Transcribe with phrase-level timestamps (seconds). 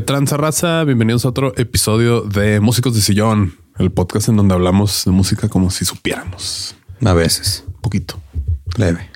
[0.00, 0.82] ¿Qué tranza raza?
[0.84, 5.50] Bienvenidos a otro episodio de Músicos de Sillón, el podcast en donde hablamos de música
[5.50, 6.74] como si supiéramos.
[7.04, 7.64] A veces.
[7.82, 8.18] Poquito.
[8.78, 9.10] Leve.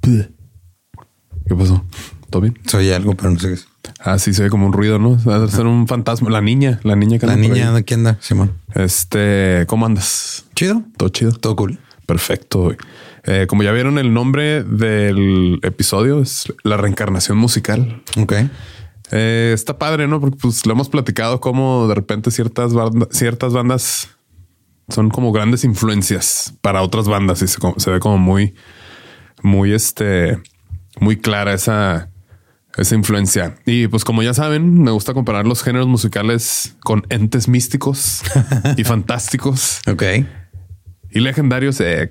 [0.00, 1.84] ¿Qué pasó?
[2.30, 2.56] ¿Todo bien?
[2.66, 3.66] Soy algo, pero no sé qué es.
[3.98, 5.18] Ah, sí, se ve como un ruido, ¿no?
[5.24, 6.30] Va a ser un fantasma.
[6.30, 7.74] La niña, la niña que La anda por niña, ahí.
[7.74, 8.18] ¿de quién anda?
[8.20, 8.52] Simón.
[8.76, 10.44] Este, ¿cómo andas?
[10.54, 10.84] Chido.
[10.96, 11.32] ¿Todo chido?
[11.32, 11.80] Todo cool.
[12.06, 12.76] Perfecto.
[13.24, 18.04] Eh, como ya vieron, el nombre del episodio es La reencarnación musical.
[18.16, 18.34] Ok.
[19.12, 20.20] Eh, está padre, ¿no?
[20.20, 24.08] Porque pues lo hemos platicado como de repente ciertas, banda- ciertas bandas
[24.88, 28.54] son como grandes influencias para otras bandas y se, ve como muy,
[29.42, 30.38] muy este,
[31.00, 32.10] muy clara esa,
[32.76, 33.56] esa influencia.
[33.66, 38.22] Y pues como ya saben, me gusta comparar los géneros musicales con entes místicos
[38.76, 40.02] y fantásticos Ok.
[41.10, 41.80] y legendarios.
[41.80, 42.08] eh,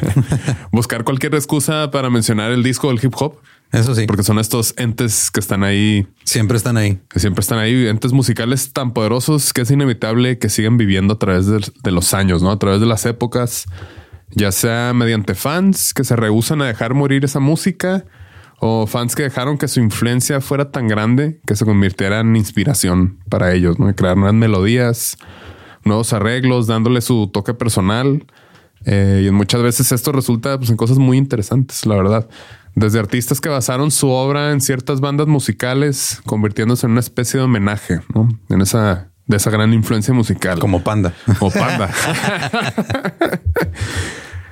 [0.72, 3.36] Buscar cualquier excusa para mencionar el disco del hip hop,
[3.72, 4.06] Eso sí.
[4.06, 7.00] porque son estos entes que están ahí siempre están ahí.
[7.08, 11.18] que siempre están ahí, entes musicales tan poderosos que es inevitable que sigan viviendo a
[11.18, 12.50] través de, de los años, ¿no?
[12.50, 13.66] A través de las épocas,
[14.30, 18.04] ya sea mediante fans que se rehusan a dejar morir esa música
[18.60, 23.18] o fans que dejaron que su influencia fuera tan grande que se convirtiera en inspiración
[23.28, 23.94] para ellos, ¿no?
[23.94, 25.16] Crear nuevas melodías,
[25.84, 28.26] nuevos arreglos, dándole su toque personal.
[28.84, 32.28] Eh, y muchas veces esto resulta pues, en cosas muy interesantes, la verdad.
[32.74, 37.44] Desde artistas que basaron su obra en ciertas bandas musicales, convirtiéndose en una especie de
[37.44, 38.28] homenaje, ¿no?
[38.48, 40.58] En esa, de esa gran influencia musical.
[40.60, 41.12] Como panda.
[41.38, 41.90] Como panda.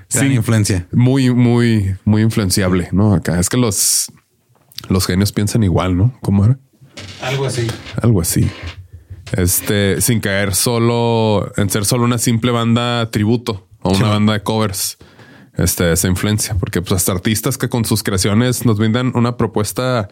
[0.08, 0.26] Sí.
[0.26, 0.86] influencia.
[0.92, 3.12] muy, muy, muy influenciable, ¿no?
[3.12, 4.10] Acá es que los,
[4.88, 6.16] los genios piensan igual, ¿no?
[6.22, 6.58] ¿Cómo era?
[7.22, 7.66] Algo así.
[8.00, 8.48] Algo así.
[9.32, 14.04] Este, sin caer solo en ser solo una simple banda tributo o una Sí.
[14.04, 14.96] banda de covers.
[15.56, 20.08] Este, esa influencia, porque pues hasta artistas que con sus creaciones nos brindan una propuesta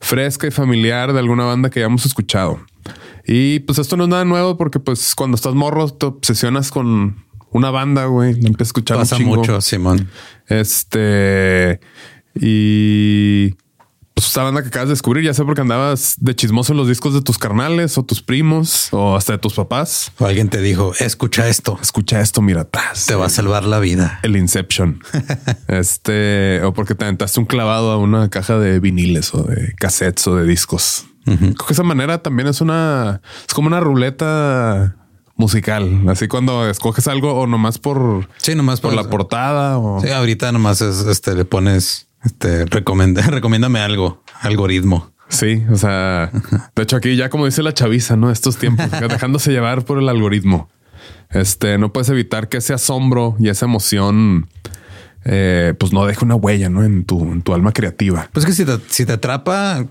[0.00, 2.58] fresca y familiar de alguna banda que ya hemos escuchado.
[3.24, 7.24] Y pues esto no es nada nuevo porque pues cuando estás morro te obsesionas con
[7.50, 9.36] una banda, güey, empiezas a escuchar un Pasa chingo.
[9.36, 10.08] mucho, Simón.
[10.48, 11.80] Este
[12.34, 13.54] y
[14.20, 16.86] pues esta banda que acabas de descubrir, ya sea porque andabas de chismoso en los
[16.86, 20.12] discos de tus carnales o tus primos o hasta de tus papás.
[20.18, 21.78] O alguien te dijo, escucha esto.
[21.80, 23.06] Escucha esto, mira atrás.
[23.06, 24.20] Te va a salvar la vida.
[24.22, 25.02] el Inception.
[25.68, 30.26] este o porque te aventaste un clavado a una caja de viniles o de cassettes
[30.26, 31.06] o de discos.
[31.24, 34.96] Creo que esa manera también es una, es como una ruleta
[35.36, 36.02] musical.
[36.08, 40.52] Así cuando escoges algo o nomás por, Sí, nomás por la portada o Sí, ahorita
[40.52, 45.12] nomás es este, le pones este recomenda, recomiéndame algo, algoritmo.
[45.28, 46.30] Sí, o sea,
[46.74, 48.30] de hecho aquí ya como dice la chaviza, ¿no?
[48.30, 50.68] Estos tiempos, dejándose llevar por el algoritmo.
[51.30, 54.48] Este, no puedes evitar que ese asombro y esa emoción
[55.24, 56.82] eh, pues no deje una huella ¿no?
[56.82, 58.28] en, tu, en tu alma creativa.
[58.32, 59.86] Pues que si te, si te atrapa,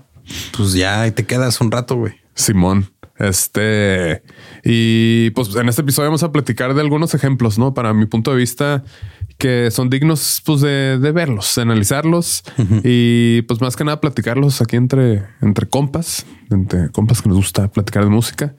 [0.56, 2.14] pues ya te quedas un rato, güey.
[2.34, 2.90] Simón.
[3.18, 4.22] Este,
[4.64, 7.74] y pues en este episodio vamos a platicar de algunos ejemplos, ¿no?
[7.74, 8.82] Para mi punto de vista,
[9.40, 12.44] que son dignos pues, de, de verlos, de analizarlos
[12.84, 17.68] y pues más que nada platicarlos aquí entre, entre compas, entre compas que nos gusta
[17.68, 18.54] platicar de música.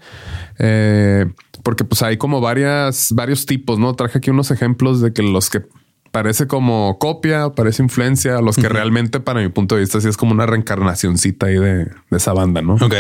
[0.57, 1.27] Eh,
[1.63, 3.93] porque pues hay como varias, varios tipos, ¿no?
[3.93, 5.61] Traje aquí unos ejemplos de que los que
[6.11, 10.17] parece como copia, parece influencia, los que realmente para mi punto de vista sí es
[10.17, 12.75] como una reencarnacioncita ahí de, de esa banda, ¿no?
[12.75, 12.95] Ok.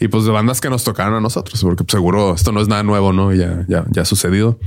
[0.00, 2.82] Y pues de bandas que nos tocaron a nosotros, porque seguro esto no es nada
[2.82, 3.32] nuevo, ¿no?
[3.32, 4.58] Ya, ya, ya ha sucedido.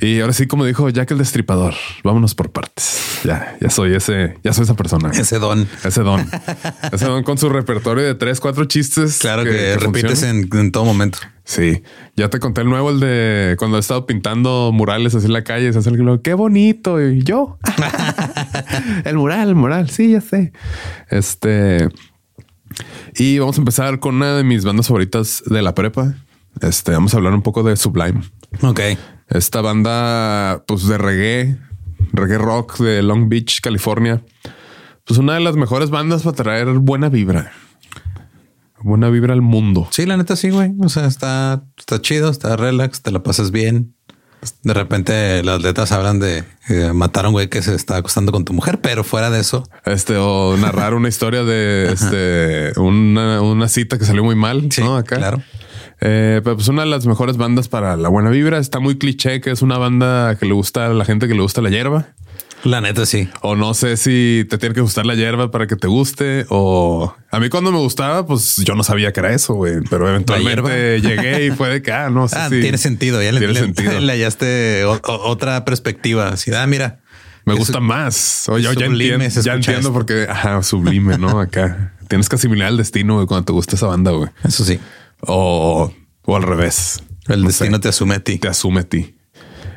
[0.00, 3.20] Y ahora sí, como dijo Jack el Destripador, vámonos por partes.
[3.24, 5.10] Ya, ya soy ese, ya soy esa persona.
[5.10, 5.68] Ese don.
[5.84, 6.28] Ese don.
[6.92, 9.18] ese don con su repertorio de tres, cuatro chistes.
[9.18, 11.18] Claro que, repites en, en todo momento.
[11.48, 11.82] Sí,
[12.14, 15.44] ya te conté el nuevo, el de cuando he estado pintando murales así en la
[15.44, 17.00] calle, se hace el qué bonito.
[17.00, 17.56] Y yo,
[19.06, 19.88] el mural, el mural.
[19.88, 20.52] Sí, ya sé.
[21.08, 21.88] Este,
[23.16, 26.16] y vamos a empezar con una de mis bandas favoritas de la prepa.
[26.60, 28.20] Este, vamos a hablar un poco de Sublime.
[28.60, 28.80] Ok.
[29.30, 31.56] Esta banda, pues de reggae,
[32.12, 34.22] reggae rock de Long Beach, California.
[35.06, 37.52] Pues una de las mejores bandas para traer buena vibra.
[38.80, 39.88] Buena vibra al mundo.
[39.90, 40.72] Sí, la neta sí, güey.
[40.80, 43.94] O sea, está, está chido, está relax, te la pasas bien.
[44.62, 48.30] De repente las letras hablan de eh, matar a un güey que se está acostando
[48.30, 49.68] con tu mujer, pero fuera de eso.
[49.84, 54.80] Este o narrar una historia de este, una, una, cita que salió muy mal, Sí,
[54.80, 54.96] ¿no?
[54.96, 55.16] Acá.
[55.16, 55.42] claro.
[56.00, 58.58] Eh, pero pues una de las mejores bandas para la buena vibra.
[58.58, 61.40] Está muy cliché que es una banda que le gusta a la gente que le
[61.40, 62.08] gusta la hierba.
[62.64, 63.28] La neta sí.
[63.42, 66.44] O no sé si te tiene que gustar la hierba para que te guste.
[66.48, 69.74] O a mí cuando me gustaba, pues yo no sabía que era eso, güey.
[69.88, 73.22] Pero eventualmente llegué y fue de que, ah, no sé Ah, si- tiene sentido.
[73.22, 73.92] Ya le, tiene le- sentido.
[74.00, 76.28] le hallaste o- o- otra perspectiva.
[76.30, 77.00] Así, ah, mira.
[77.44, 78.46] Me gusta más.
[78.48, 81.40] O yo ya entiendo, ya entiendo porque ajá, sublime, no?
[81.40, 84.28] Acá tienes que asimilar el destino güey, cuando te gusta esa banda, güey.
[84.44, 84.78] Eso sí.
[85.20, 85.90] O,
[86.22, 87.02] o al revés.
[87.28, 88.38] El No destino sé, te asume a ti.
[88.38, 89.14] te asume a ti.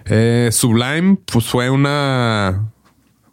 [0.05, 2.71] Eh, Sublime, pues fue una.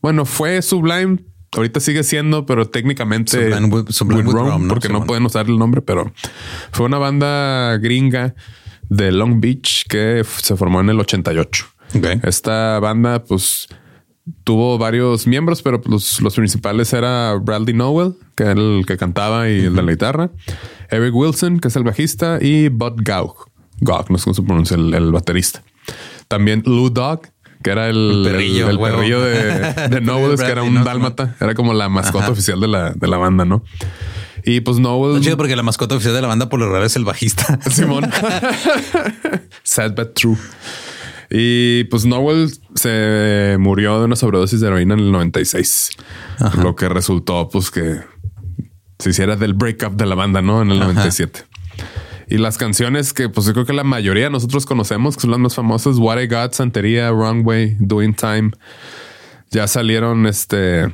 [0.02, 1.18] Bueno, fue Sublime.
[1.52, 4.68] Ahorita sigue siendo, pero técnicamente Sublime with- Sublime with with Rome, Rome, ¿no?
[4.68, 6.12] porque no pueden usar el nombre, pero
[6.72, 8.34] fue una banda gringa
[8.90, 11.64] de Long Beach que se formó en el 88.
[11.96, 12.06] Ok.
[12.22, 13.66] Esta banda, pues,
[14.44, 19.48] tuvo varios miembros, pero los, los principales era Bradley Nowell, que era el que cantaba
[19.48, 20.30] y el de la guitarra,
[20.90, 23.34] Eric Wilson, que es el bajista, y Bud Gaug,
[23.80, 25.62] Gaug, no sé cómo se pronuncia, el, el baterista.
[26.28, 27.22] También Lou Dog,
[27.62, 31.54] que era el, El perrillo, el, perrillo de, de Nowell, que era un dálmata, era
[31.54, 33.64] como la mascota oficial de la, de la banda, ¿no?
[34.44, 35.16] Y pues Nowell...
[35.16, 37.58] Está chido porque la mascota oficial de la banda por lo raro es el bajista.
[37.70, 38.10] Simón.
[39.62, 40.38] Sad but true.
[41.30, 45.90] Y pues Nowell se murió de una sobredosis de heroína en el 96.
[46.38, 46.62] Ajá.
[46.62, 48.00] Lo que resultó pues que
[48.98, 50.62] se hiciera del breakup de la banda, ¿no?
[50.62, 50.92] En el Ajá.
[50.92, 51.44] 97.
[52.28, 55.30] Y las canciones que pues yo creo que la mayoría de nosotros conocemos, que son
[55.30, 58.50] las más famosas, What I Got, Santería, Wrong Way, Doing Time,
[59.50, 60.88] ya salieron este,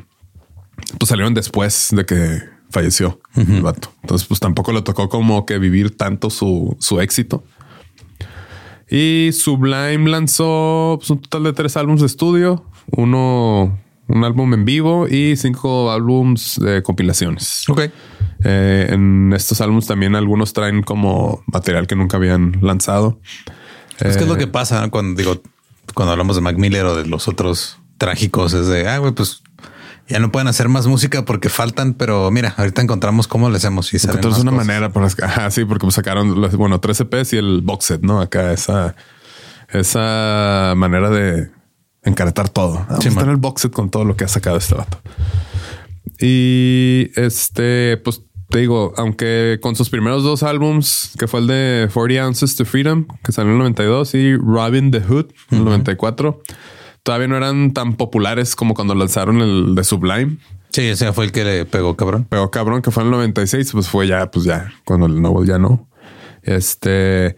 [0.98, 3.92] pues salieron después de que falleció el vato.
[4.02, 7.44] Entonces pues tampoco le tocó como que vivir tanto su, su éxito.
[8.88, 14.64] Y Sublime lanzó pues, un total de tres álbumes de estudio, uno, un álbum en
[14.64, 17.64] vivo y cinco álbumes de compilaciones.
[17.68, 17.80] Ok.
[18.44, 23.20] Eh, en estos álbumes también algunos traen como material que nunca habían lanzado.
[24.00, 25.40] Es que es lo Eh, que pasa cuando digo,
[25.94, 29.42] cuando hablamos de Mac Miller o de los otros trágicos, es de, ah, güey, pues
[30.08, 33.94] ya no pueden hacer más música porque faltan, pero mira, ahorita encontramos cómo le hacemos
[33.94, 34.66] y salen Entonces más una cosas.
[34.66, 38.02] manera para ajá, sí, porque pues sacaron los- bueno, tres EPs y el box set,
[38.02, 38.20] ¿no?
[38.20, 38.96] Acá esa,
[39.70, 41.50] esa manera de
[42.04, 42.84] encaretar todo.
[42.88, 43.18] Vamos Sí, a man.
[43.24, 44.98] tener el box set con todo lo que ha sacado este vato.
[46.20, 51.88] Y este, pues te digo, aunque con sus primeros dos álbums, que fue el de
[51.92, 55.64] 40 Ounces to Freedom, que salió en el 92, y Robin the Hood en el
[55.64, 56.40] 94,
[57.02, 60.36] todavía no eran tan populares como cuando lanzaron el de Sublime.
[60.70, 62.26] Sí, ese fue el que le pegó, cabrón.
[62.28, 65.46] Pero cabrón, que fue en el 96, pues fue ya, pues ya, cuando el Noble
[65.48, 65.88] ya no.
[66.42, 67.36] Este.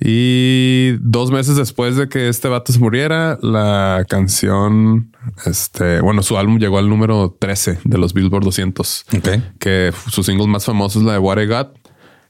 [0.00, 5.14] Y dos meses después de que este vato se muriera, la canción,
[5.46, 9.28] este, bueno, su álbum llegó al número 13 de los Billboard 200, Ok.
[9.60, 11.78] que su single más famoso es la de What I Got,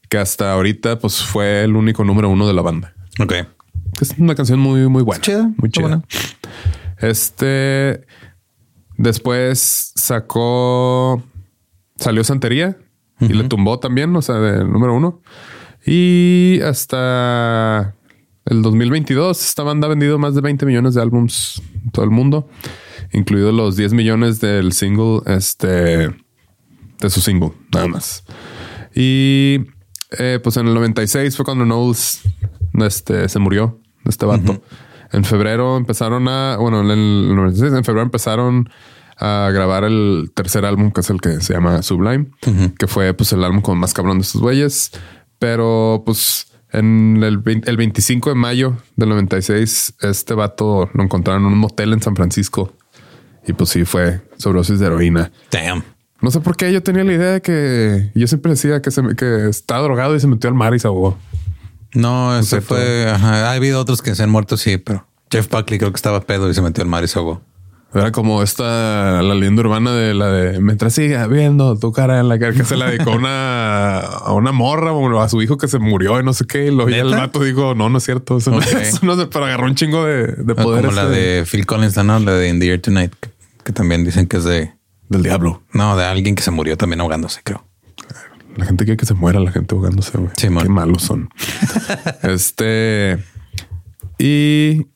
[0.09, 2.95] que hasta ahorita pues fue el único número uno de la banda.
[3.19, 3.33] Ok.
[4.01, 5.23] Es una canción muy, muy buena.
[5.23, 5.83] Chida, muy chida.
[5.87, 6.03] buena.
[6.99, 8.05] Este
[8.97, 11.23] después sacó,
[11.97, 12.77] salió Santería
[13.21, 15.23] y le tumbó también, o sea, de número uno.
[15.87, 17.95] Y hasta
[18.47, 22.11] el 2022, esta banda ha vendido más de 20 millones de álbums en todo el
[22.11, 22.49] mundo,
[23.13, 28.25] incluidos los 10 millones del single, este, de su single, nada más.
[28.95, 29.61] Y
[30.19, 32.23] eh, pues en el 96 fue cuando Knowles
[32.75, 34.63] este, se murió, este vato.
[35.13, 38.69] En febrero empezaron a, bueno, en el 96, en febrero empezaron
[39.17, 42.27] a grabar el tercer álbum, que es el que se llama Sublime,
[42.79, 44.91] que fue pues el álbum con más cabrón de estos güeyes.
[45.45, 51.43] Pero pues en el, 20 el 25 de mayo del 96, este vato lo encontraron
[51.43, 52.73] en un motel en San Francisco.
[53.47, 55.31] Y pues sí, fue sobredosis de heroína.
[55.51, 55.85] Damn.
[56.23, 59.03] No sé por qué yo tenía la idea de que yo siempre decía que, se,
[59.19, 61.19] que estaba drogado y se metió al mar y se ahogó.
[61.93, 63.11] No, ese sé, fue.
[63.11, 66.23] ajá, Ha habido otros que se han muerto, sí, pero Jeff Buckley creo que estaba
[66.23, 67.43] pedo y se metió al mar y se ahogó.
[67.95, 72.29] Era como esta, la leyenda urbana de la de mientras siga viendo tu cara en
[72.29, 75.57] la cara que se la dedicó a una, a una morra o a su hijo
[75.59, 76.67] que se murió y no sé qué.
[76.67, 78.39] Y lo el vato dijo, no, no es cierto.
[78.39, 80.87] Eso, no- eso no pero agarró un chingo de, de Ah, poder.
[80.87, 82.19] Como la este de Phil Collins, ¿no?
[82.19, 83.31] La de In the Air Tonight, que,
[83.65, 84.73] que también dicen que es de.
[85.09, 85.63] del diablo.
[85.73, 87.65] No, de alguien que se murió también ahogándose, creo.
[88.57, 90.19] La gente quiere que se muera, la gente ahogándose.
[90.19, 90.31] güey.
[90.37, 90.63] Simón.
[90.65, 91.29] Qué malos son.
[92.23, 93.19] este
[94.19, 94.87] y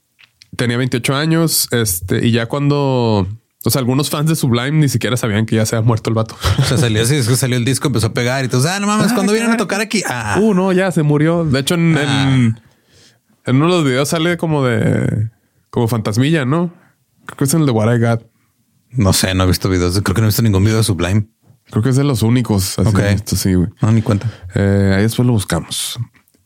[0.58, 1.68] tenía 28 años.
[1.70, 3.26] Este y ya cuando,
[3.64, 6.14] o sea, algunos fans de Sublime ni siquiera sabían que ya se había muerto el
[6.14, 6.36] vato.
[6.58, 9.12] O sea, salió así, salió el disco, empezó a pegar y todos, ah, no mames,
[9.14, 10.02] cuando vienen a tocar aquí.
[10.06, 11.44] Ah, Uh, no, ya se murió.
[11.44, 12.02] De hecho, en, Ah.
[12.34, 12.60] en,
[13.46, 15.30] en uno de los videos sale como de
[15.70, 16.72] como fantasmilla, ¿no?
[17.26, 18.22] Creo que es el de What I Got.
[18.90, 20.00] no sé, no he visto videos.
[20.02, 21.28] Creo que no he visto ningún video de Sublime.
[21.70, 22.78] Creo que es de los únicos.
[22.78, 22.98] Así Ok.
[23.00, 23.68] Esto sí, güey.
[23.82, 24.30] No, ni cuenta.
[24.54, 25.98] Eh, ahí después lo buscamos.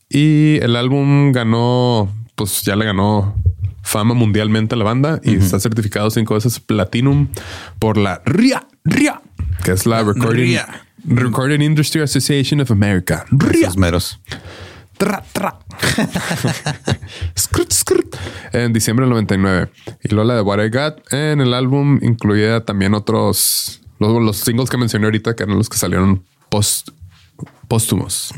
[0.09, 3.33] Y el álbum ganó, pues ya le ganó
[3.83, 7.27] fama mundialmente a la banda y está certificado cinco veces platinum
[7.79, 9.21] por la RIA, RIA,
[9.63, 10.85] que es la Recording, RIA.
[11.05, 13.25] Recording Industry Association of America.
[13.29, 13.67] RIA.
[13.67, 14.19] Esos meros.
[14.97, 15.59] Tra, tra.
[17.37, 18.15] Skrrt, skrrt.
[18.53, 19.69] En diciembre del 99.
[20.03, 24.37] Y luego la de What I Got en el álbum incluía también otros, los, los
[24.37, 26.89] singles que mencioné ahorita, que eran los que salieron post,
[27.67, 28.33] póstumos.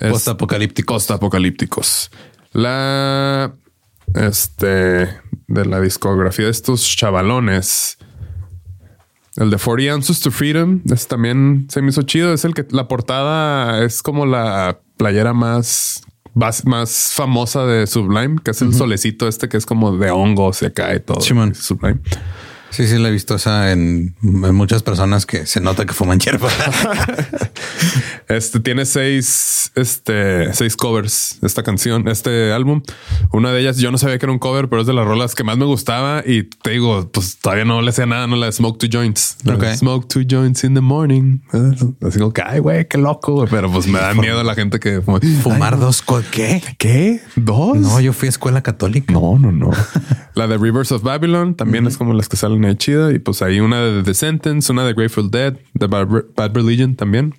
[0.00, 0.94] Es- Post-apocalíptico.
[0.94, 2.10] Post-apocalípticos.
[2.52, 3.52] La,
[4.14, 5.08] este,
[5.48, 7.98] de la discografía de estos chavalones.
[9.36, 12.32] El de 40 Ounces to Freedom es también se me hizo chido.
[12.32, 16.02] Es el que la portada es como la playera más,
[16.34, 20.66] más, famosa de Sublime, que es el solecito este que es como de hongos y
[20.66, 21.20] acá y todo.
[21.20, 21.54] Simón.
[21.54, 22.00] Sublime.
[22.72, 26.18] Sí, sí, la he visto esa en, en muchas personas que se nota que fuman
[26.18, 26.48] hierba.
[28.28, 32.82] Este tiene seis, este, seis covers esta canción, este álbum.
[33.30, 35.34] Una de ellas yo no sabía que era un cover, pero es de las rolas
[35.34, 38.46] que más me gustaba y te digo, pues todavía no le hacía nada, no la
[38.46, 39.36] de Smoke Two Joints.
[39.44, 39.76] La.
[39.76, 41.40] Smoke Two Joints in the morning.
[42.00, 43.44] Así como que, ay, güey, qué loco.
[43.50, 45.18] Pero pues me da miedo la gente que fuma.
[45.42, 46.62] Fumar Ay, dos, ¿qué?
[46.78, 47.20] ¿Qué?
[47.36, 47.76] ¿Dos?
[47.76, 49.12] No, yo fui a escuela católica.
[49.12, 49.70] No, no, no.
[50.34, 53.12] la de Rivers of Babylon también es como las que salen ahí chida.
[53.12, 56.94] Y pues hay una de The Sentence, una de Grateful Dead, de Bad, Bad Religion
[56.94, 57.34] también.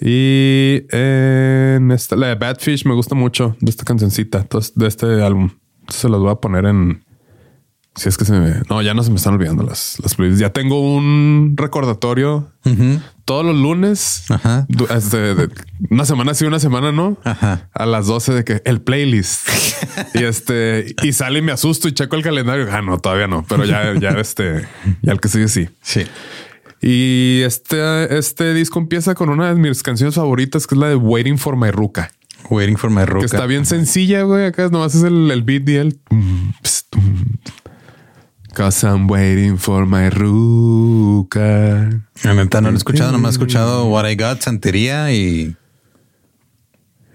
[0.00, 4.86] Y en esta, la de Bad Fish me gusta mucho de esta cancioncita, entonces, de
[4.86, 5.50] este álbum.
[5.80, 7.04] Entonces se los voy a poner en.
[7.94, 8.62] Si es que se me.
[8.68, 10.40] No, ya no se me están olvidando las, las playlists.
[10.40, 12.52] Ya tengo un recordatorio.
[13.26, 14.24] Todos los lunes.
[14.30, 14.66] Ajá.
[14.96, 15.50] este, de-
[15.90, 17.18] una semana sí, una semana no.
[17.24, 17.68] Ajá.
[17.74, 19.46] A las 12 de que el playlist.
[20.14, 22.66] y este, y sale y me asusto y checo el calendario.
[22.72, 24.66] Ah, no, todavía no, pero ya, ya este,
[25.02, 25.68] ya el que sigue sí.
[25.82, 26.04] Sí.
[26.80, 30.94] Y este, este disco empieza con una de mis canciones favoritas, que es la de
[30.96, 32.12] Waiting for My Ruca,
[32.48, 33.20] Waiting for my ruca.
[33.20, 34.46] que está bien sencilla, güey.
[34.46, 35.98] Acá nomás es el, el beat y el.
[35.98, 36.52] tum.
[38.56, 41.90] Cause I'm waiting for my ruca.
[42.24, 45.54] La neta no lo he escuchado, nomás he escuchado What I Got, Santería y,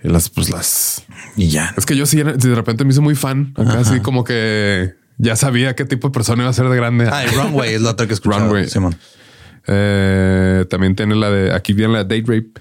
[0.04, 1.04] Y las, pues las.
[1.36, 1.74] y ya.
[1.76, 3.56] Es que yo sí, de repente me hice muy fan.
[3.58, 7.10] Acá así como que ya sabía qué tipo de persona iba a ser de grande.
[7.12, 8.46] Ah, y Runway es la otra que he escuchado.
[8.46, 8.70] Runway.
[8.70, 8.96] Simón.
[9.66, 12.52] Eh, también tiene la de aquí viene la Date Rape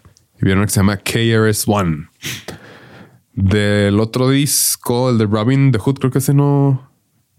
[0.40, 2.08] y viene una que se llama KRS One.
[3.34, 6.89] Del otro disco, el de Robin the Hood, creo que ese no,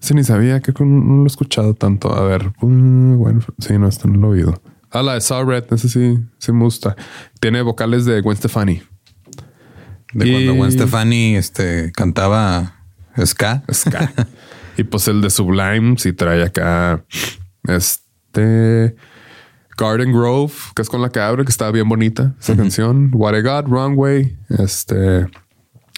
[0.02, 2.14] ese ni sabía que no, lo he escuchado tanto.
[2.16, 4.62] A ver, uh, bueno, sí, no, no lo he oído.
[4.90, 6.96] Ah, la de Saw Red, ese sí, sí me gusta.
[7.40, 8.82] Tiene vocales de Gwen Stefani.
[10.14, 12.84] De Y- cuando Gwen Stefani este, cantaba
[13.24, 13.64] ska.
[13.72, 14.12] Ska.
[14.78, 17.06] y pues el de Sublime sí trae acá
[17.68, 18.96] este
[19.78, 23.12] Garden Grove, que es con la que abre, que está bien bonita esa canción.
[23.14, 25.28] What I Got, Wrong Way, este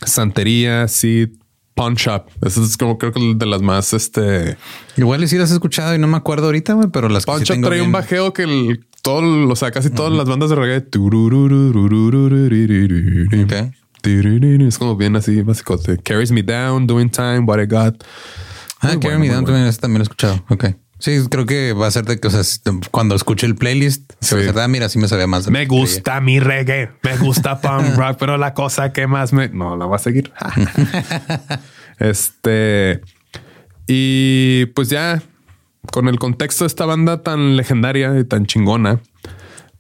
[0.06, 1.30] Santería, Seed,
[1.76, 2.28] Pawn Shop.
[2.46, 4.58] Esa es como creo que de las más este
[4.98, 7.34] Igual y sí las he escuchado y no me acuerdo ahorita, güey, pero las que
[7.34, 10.50] sí Shop tengo trae un bajeo que el todo, o sea, casi todas las bandas
[10.50, 10.88] de reggae.
[13.44, 13.54] Ok.
[14.04, 15.80] Es como bien así, básico.
[16.04, 18.04] Carries me down, doing time, what I got.
[18.82, 20.44] Ah, Carry Me Down también, también lo he escuchado.
[20.50, 20.66] Ok.
[21.04, 22.44] Sí, creo que va a ser de que, o sea,
[22.90, 25.50] cuando escuche el playlist, se va a ah, mira, sí me sabía más.
[25.50, 29.50] Me gusta mi reggae, me gusta punk rock, pero la cosa que más me...
[29.50, 30.32] No, la voy a seguir.
[32.00, 33.02] este...
[33.86, 35.22] Y pues ya,
[35.92, 39.02] con el contexto de esta banda tan legendaria y tan chingona,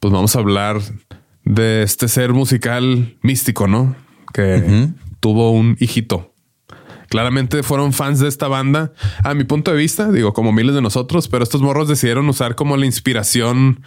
[0.02, 0.82] pues vamos a hablar
[1.46, 3.96] de este ser musical místico, ¿no?
[4.34, 4.90] Que
[5.22, 6.33] tuvo un hijito
[7.14, 8.92] Claramente fueron fans de esta banda,
[9.24, 12.56] a mi punto de vista, digo, como miles de nosotros, pero estos morros decidieron usar
[12.56, 13.84] como la inspiración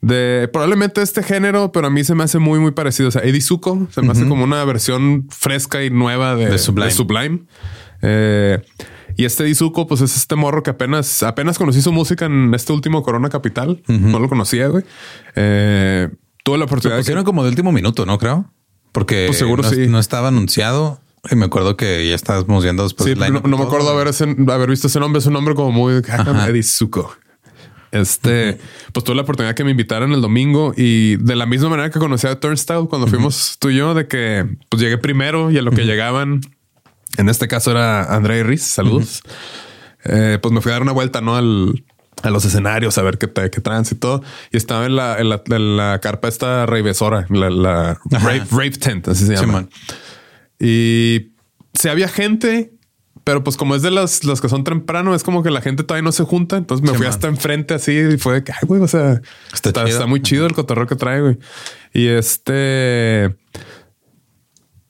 [0.00, 3.10] de probablemente este género, pero a mí se me hace muy, muy parecido.
[3.10, 7.44] O sea, Eddie Zuko se me hace como una versión fresca y nueva de, Sublime.
[8.02, 8.60] Eh,
[9.16, 12.52] y este Eddie Zuko, pues es este morro que apenas, apenas conocí su música en
[12.52, 13.80] este último Corona Capital.
[13.86, 14.82] No lo conocía, güey.
[15.36, 16.08] Eh,
[16.42, 16.96] tuve la oportunidad.
[16.96, 18.18] Lo pusieron como de último minuto, ¿no?
[18.18, 18.50] Creo.
[18.90, 19.86] Porque pues seguro sí.
[19.86, 21.00] no estaba anunciado.
[21.30, 23.12] Y me acuerdo que ya estábamos viendo después.
[23.12, 24.14] Sí, no, me acuerdo haber,
[24.48, 25.18] haber visto ese nombre.
[25.18, 26.02] Es un nombre como muy
[26.48, 27.14] Edizuko.
[27.92, 28.58] Este,
[28.92, 31.98] pues tuve la oportunidad que me invitaran el domingo y de la misma manera que
[31.98, 35.62] conocí a Turnstile cuando fuimos tú y yo, de que pues llegué primero y a
[35.62, 36.40] lo que llegaban,
[37.16, 39.22] en este caso era André Riz, saludos.
[40.04, 41.36] Eh, pues me fui a dar una vuelta, ¿no?
[41.36, 41.84] Al,
[42.22, 44.22] a los escenarios, a ver qué, qué trans y todo.
[44.52, 47.98] Y estaba en la, en la, carpa esta ravesora, la, la
[48.50, 49.66] rave, tent, así se llama.
[50.60, 51.32] Y
[51.72, 52.74] si había gente,
[53.24, 56.04] pero pues como es de las, que son temprano, es como que la gente todavía
[56.04, 56.56] no se junta.
[56.56, 59.20] Entonces me fui hasta enfrente así y fue de que, ay, güey, o sea,
[59.52, 61.38] está, muy chido el cotorreo que trae, güey.
[61.92, 63.34] Y este,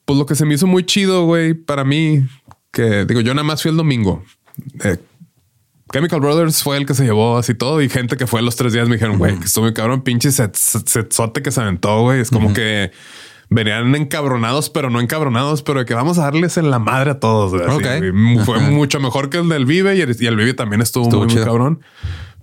[0.05, 2.25] pues lo que se me hizo muy chido, güey, para mí,
[2.71, 4.23] que digo, yo nada más fui el domingo.
[4.83, 4.97] Eh,
[5.91, 8.73] Chemical Brothers fue el que se llevó así todo y gente que fue los tres
[8.73, 12.21] días me dijeron, güey, que estuvo muy cabrón, pinche setzote que se aventó, güey.
[12.21, 12.91] Es como que
[13.51, 17.19] venían encabronados, pero no encabronados, pero de que vamos a darles en la madre a
[17.19, 17.51] todos.
[18.45, 21.81] Fue mucho mejor que el del Vive y el, Vive también estuvo, muy, cabrón.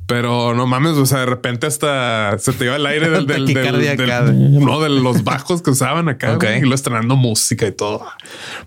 [0.07, 4.61] Pero no mames, o sea, de repente hasta se te iba el aire del, del,
[4.61, 8.07] no, de los bajos que usaban acá y lo estrenando música y todo.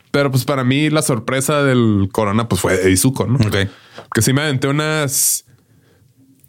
[0.10, 3.36] Pero pues para mí la sorpresa del Corona pues fue Izuko, ¿no?
[3.36, 3.56] Ok.
[4.14, 5.46] Que sí me aventé unas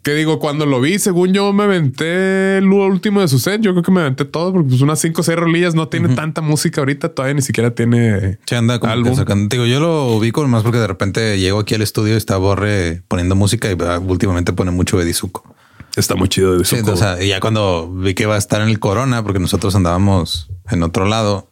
[0.03, 3.61] que digo, cuando lo vi, según yo me aventé el último de su set.
[3.61, 6.13] Yo creo que me aventé todo porque pues unas cinco o seis rolillas no tiene
[6.13, 7.09] tanta música ahorita.
[7.09, 9.47] Todavía ni siquiera tiene Se anda como álbum.
[9.47, 13.01] Digo, yo lo ubico más porque de repente llego aquí al estudio y está Borre
[13.07, 15.55] poniendo música y ah, últimamente pone mucho Edizuko.
[15.95, 16.97] Está muy chido Edizuko.
[16.97, 20.51] Sí, y ya cuando vi que iba a estar en el Corona, porque nosotros andábamos
[20.69, 21.49] en otro lado,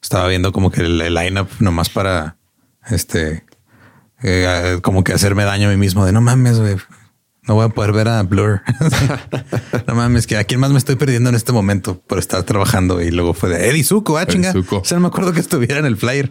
[0.00, 2.36] estaba viendo como que el, el lineup nomás para
[2.88, 3.44] este,
[4.22, 6.76] eh, como que hacerme daño a mí mismo de no mames, güey
[7.46, 8.62] no voy a poder ver a Blur.
[9.86, 13.00] no mames, que a quién más me estoy perdiendo en este momento por estar trabajando.
[13.00, 14.52] Y luego fue de Eddie Zuko, ah, chinga.
[14.70, 16.30] O sea, no me acuerdo que estuviera en el flyer.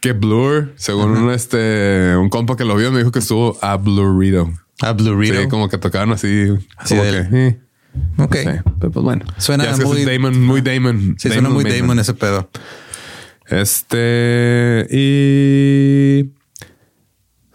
[0.00, 3.76] Que Blur, según un, este, un compa que lo vio, me dijo que estuvo a
[3.76, 4.52] Blurrido.
[4.80, 5.42] A Blurrido.
[5.42, 6.48] Sí, como que tocaban así.
[6.88, 7.60] como que, eh,
[8.18, 8.36] ok.
[8.78, 9.24] pues bueno.
[9.38, 11.16] Suena muy Damon, muy Damon.
[11.18, 12.48] Sí, suena muy Damon ese pedo.
[13.48, 16.35] Este y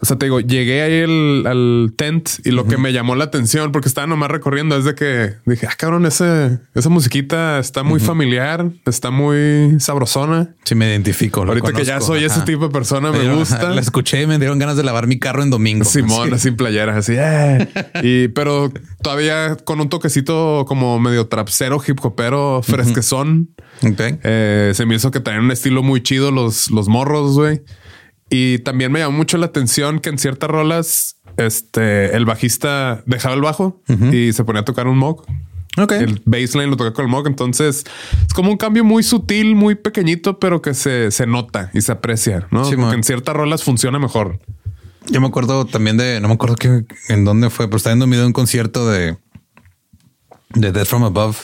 [0.02, 1.02] o sea, te digo, llegué ahí
[1.46, 4.96] al tent y lo que me llamó la atención, porque estaba nomás recorriendo, es de
[4.96, 10.56] que dije, ah, cabrón, ese, esa musiquita está muy familiar, está muy sabrosona.
[10.64, 11.44] Sí, me identifico.
[11.44, 13.70] Ahorita que ya soy ese tipo de persona, me, gusta.
[13.70, 15.84] La escuché y me dieron ganas de lavar mi carro en domingo.
[15.84, 17.14] Simón, así en playera, así.
[17.16, 17.68] Eh.
[18.02, 23.50] y pero todavía con un toquecito como medio trapsero, hip hopero, fresquezón.
[23.80, 24.18] Okay.
[24.24, 27.62] Eh, se me hizo que tenían un estilo muy chido los, los morros, güey.
[28.34, 33.34] Y también me llamó mucho la atención que en ciertas rolas, este, el bajista dejaba
[33.34, 35.28] el bajo y se ponía a tocar un mock.
[35.76, 35.92] Ok.
[35.92, 37.26] El baseline lo toca con el mock.
[37.26, 37.84] Entonces
[38.26, 41.92] es como un cambio muy sutil, muy pequeñito, pero que se, se nota y se
[41.92, 42.62] aprecia, ¿no?
[42.62, 44.40] Porque en ciertas rolas funciona mejor.
[45.10, 48.06] Yo me acuerdo también de, no me acuerdo que, en dónde fue, pero estaba viendo
[48.06, 49.18] un video de un concierto de,
[50.54, 51.36] de Death from Above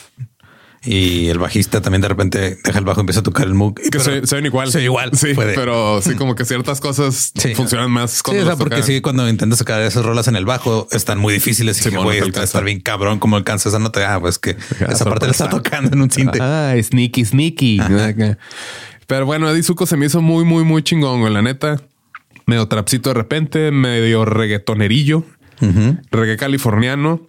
[0.83, 3.75] y el bajista también de repente deja el bajo y empieza a tocar el Moog.
[3.75, 4.71] Que se, ven igual.
[4.71, 5.11] Se igual.
[5.13, 8.11] Sí, pero sí, como que ciertas cosas funcionan más.
[8.25, 11.89] Sí, porque sí, cuando intentas sacar esas rolas en el bajo están muy difíciles y
[11.89, 14.13] que voy a estar bien cabrón como alcanza esa nota.
[14.13, 14.51] Ah, pues que
[14.89, 16.39] esa parte la está tocando en un cinte.
[16.41, 17.81] Ah, sneaky, sneaky.
[19.07, 21.33] Pero bueno, Edizuko se me hizo muy, muy, muy chingón.
[21.33, 21.81] La neta,
[22.45, 25.25] medio trapcito de repente, medio reggaetonerillo,
[26.11, 27.27] reggae californiano.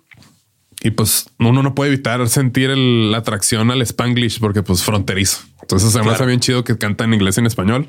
[0.82, 5.42] Y pues uno no puede evitar sentir la atracción al spanglish porque pues fronterizo.
[5.60, 7.86] Entonces se me hace bien chido que canta en inglés y en español.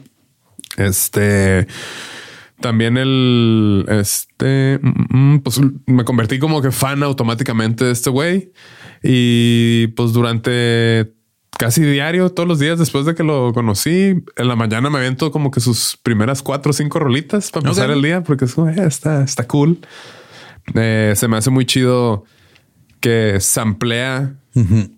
[0.78, 1.68] Este
[2.60, 8.52] también el este mm, mm, pues me convertí como que fan automáticamente de este güey
[9.02, 11.14] y pues durante
[11.58, 14.16] casi diario, todos los días después de que lo conocí.
[14.36, 17.90] En la mañana me aviento como que sus primeras cuatro o cinco rolitas para empezar
[17.90, 17.96] Ok.
[17.96, 19.78] el día, porque es como, eh, está, está cool.
[20.74, 22.26] Eh, se me hace muy chido
[23.02, 24.36] que samplea,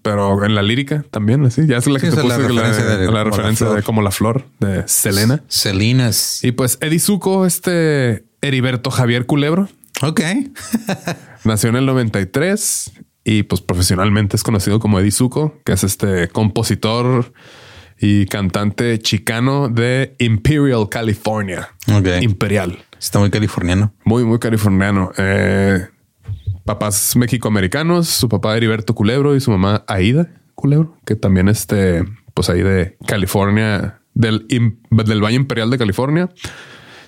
[0.04, 1.66] pero en la lírica también, así.
[1.66, 3.24] Ya es la que Sí, te la puse, que la, referencia de la como la
[3.24, 3.76] referencia flor.
[3.78, 5.44] de como la flor de Selena.
[5.48, 6.44] Selinas.
[6.44, 9.70] Y pues Eddie Zuko, este Heriberto Javier Culebro,
[10.02, 10.22] Ok.
[11.46, 12.92] nació en el 93
[13.24, 17.32] y pues profesionalmente es conocido como Eddie Zuko, que es este compositor
[18.00, 21.70] y cantante chicano de Imperial, California.
[21.94, 22.08] Ok.
[22.22, 22.80] Imperial.
[23.00, 23.94] Está muy californiano.
[24.04, 25.12] Muy, muy californiano.
[25.18, 25.88] Eh,
[26.65, 32.49] papás mexicoamericanos, su papá Heriberto Culebro y su mamá Aida Culebro, que también este, pues
[32.49, 36.30] ahí de California, del, del Valle Imperial de California,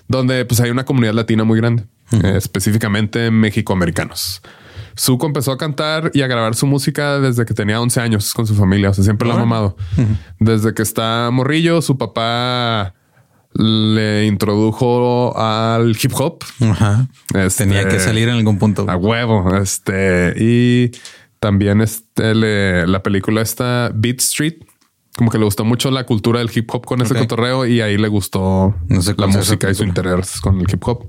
[0.08, 4.42] donde pues hay una comunidad latina muy grande, eh, específicamente mexicoamericanos.
[4.98, 8.48] Zuko empezó a cantar y a grabar su música desde que tenía 11 años con
[8.48, 8.92] su familia.
[8.92, 9.76] O sea, siempre la ha mamado.
[10.40, 12.94] Desde que está morrillo, su papá
[13.56, 16.44] le introdujo al hip hop.
[16.62, 17.08] Ajá.
[17.34, 18.86] Este, Tenía que salir en algún punto.
[18.90, 19.56] a huevo.
[19.58, 20.92] Este y
[21.40, 24.56] también este le- la película esta Beat Street.
[25.18, 27.98] Como que le gustó mucho la cultura del hip hop con ese cotorreo y ahí
[27.98, 31.06] le gustó No sé la música y su interés con el hip hop.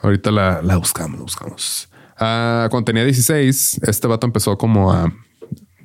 [0.00, 1.88] Ahorita la, la buscamos, la buscamos.
[2.18, 5.12] Ah, cuando tenía 16, este vato empezó como a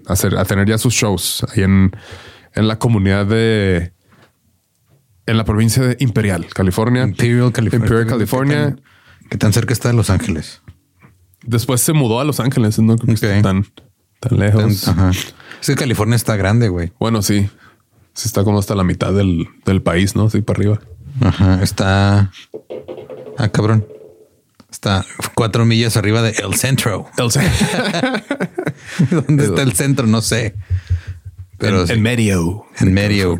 [0.08, 1.91] hacer, a tener ya sus shows ahí en,
[2.56, 3.91] en la comunidad de
[5.25, 7.03] en la provincia de Imperial, California.
[7.03, 7.86] Imperial, California.
[7.86, 8.75] Imperial, California.
[9.29, 10.62] ¿Qué tan, cerca está de Los Ángeles?
[11.43, 13.43] Después se mudó a Los Ángeles, no creo que esté Ok.
[13.43, 13.65] tan,
[14.19, 14.81] tan lejos.
[14.81, 15.10] Tan- Ajá.
[15.12, 16.91] Es que California está grande, güey.
[16.99, 17.49] Bueno, sí.
[18.13, 20.29] Sí está como hasta la mitad del, del país, ¿no?
[20.29, 20.79] Sí, para arriba.
[21.21, 21.62] Ajá.
[21.63, 22.31] Está.
[23.38, 23.86] Ah, cabrón.
[24.69, 25.05] Está
[25.36, 27.07] cuatro millas arriba de El Centro.
[27.17, 27.41] ¿Dónde
[29.45, 30.07] está el centro?
[30.07, 30.55] No sé.
[31.57, 32.65] Pero en, sí, en medio.
[32.79, 33.39] en medio.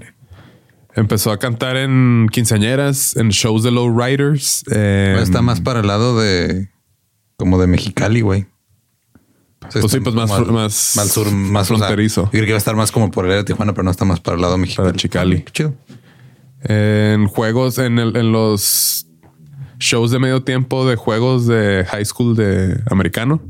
[0.96, 4.64] Empezó a cantar en quinceañeras, en shows de lowriders.
[4.72, 6.70] eh, Está más para el lado de
[7.38, 8.46] como de Mexicali, güey.
[9.68, 12.24] O sea, Pues sí, pues más al- más al sur, más o sea, fronterizo.
[12.26, 13.92] yo creo que iba a estar más como por el área de Tijuana, pero no
[13.92, 14.88] está más para el lado mexicano.
[14.90, 15.46] Para Chicali.
[15.54, 15.74] Chido.
[16.64, 19.08] en juegos, en, el- en los
[19.80, 23.42] shows de medio tiempo de juegos de high school de americano.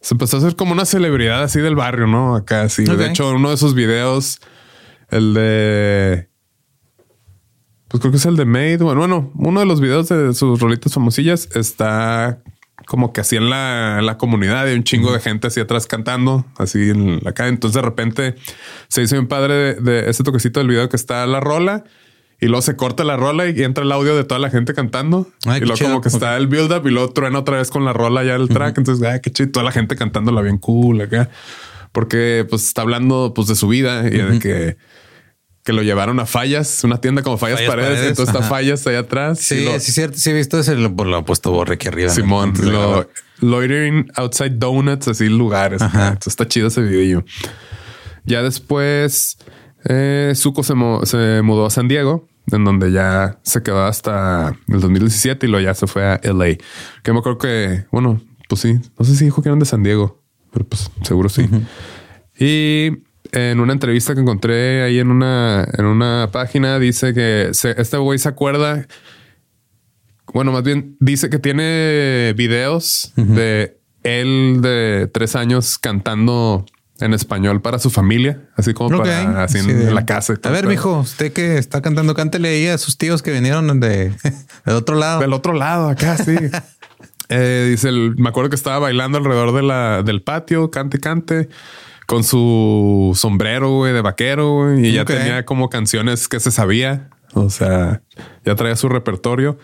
[0.00, 2.34] Se empezó a hacer como una celebridad así del barrio, ¿no?
[2.36, 2.84] Acá sí.
[2.84, 4.38] De hecho, uno de esos videos,
[5.10, 6.28] el de.
[7.88, 8.78] Pues creo que es el de Made.
[8.78, 12.40] Bueno, bueno, uno de los videos de sus rolitas famosillas está
[12.86, 15.86] como que así en la, en la comunidad y un chingo de gente así atrás
[15.86, 17.50] cantando, así en la calle.
[17.50, 18.34] Entonces de repente
[18.88, 21.84] se hizo bien padre de, de ese toquecito del video que está la rola
[22.40, 25.26] y luego se corta la rola y entra el audio de toda la gente cantando.
[25.46, 25.90] Ay, y luego chido.
[25.90, 28.34] como que está el build up y luego truena otra vez con la rola ya
[28.34, 28.76] el track.
[28.78, 29.50] Entonces, ay, qué chido.
[29.50, 31.30] Toda la gente cantándola bien cool acá.
[31.92, 34.76] Porque pues está hablando pues de su vida y de que,
[35.66, 37.90] que lo llevaron a fallas, una tienda como fallas, Fallas paredes.
[37.90, 39.40] Paredes, entonces está fallas allá atrás.
[39.40, 40.16] Sí, lo- sí, cierto.
[40.16, 40.76] Sí, he visto ese.
[40.76, 42.08] Lo, lo ha puesto Borre aquí arriba.
[42.08, 45.82] Simón, lo, loitering outside donuts, así lugares.
[45.82, 46.06] Ajá.
[46.08, 47.24] Entonces, está chido ese video.
[48.24, 49.38] Ya después,
[49.84, 50.74] eh, Zuko se,
[51.04, 55.64] se mudó a San Diego, en donde ya se quedó hasta el 2017 y luego
[55.64, 56.58] ya se fue a LA.
[57.02, 59.82] Que me acuerdo que, bueno, pues sí, no sé si dijo que eran de San
[59.82, 61.48] Diego, pero pues seguro sí.
[62.38, 63.04] Y
[63.36, 67.96] en una entrevista que encontré ahí en una, en una página, dice que se- este
[67.98, 68.86] güey se acuerda
[70.32, 76.66] bueno, más bien dice que tiene videos de él de tres años cantando
[77.00, 80.34] en español para su familia, así como para así Sí, en, la casa.
[80.42, 84.12] A ver, mijo, usted que está cantando, cántele ahí a sus tíos que vinieron de,
[84.66, 85.20] del otro lado.
[85.20, 86.36] Del otro lado, acá sí.
[87.28, 91.48] Eh, dice, el- me acuerdo que estaba bailando alrededor de la, del patio, cante, cante,
[92.06, 97.10] con su sombrero güey, de vaquero güey, y ya tenía como canciones que se sabía.
[97.34, 98.02] O sea,
[98.44, 99.58] ya traía su repertorio,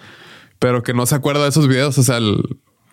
[0.58, 1.96] pero que no se acuerda de esos videos.
[1.98, 2.42] O sea, el-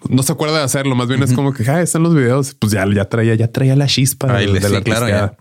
[0.08, 0.96] no se acuerda de hacerlo.
[0.96, 2.56] Más bien es como que ah, están los videos.
[2.56, 5.36] Pues ya, ya traía, ya traía la chispa le- de sí, la claro.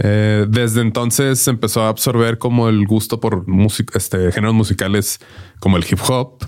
[0.00, 5.20] Eh, desde entonces empezó a absorber como el gusto por música, este géneros musicales
[5.60, 6.44] como el hip hop,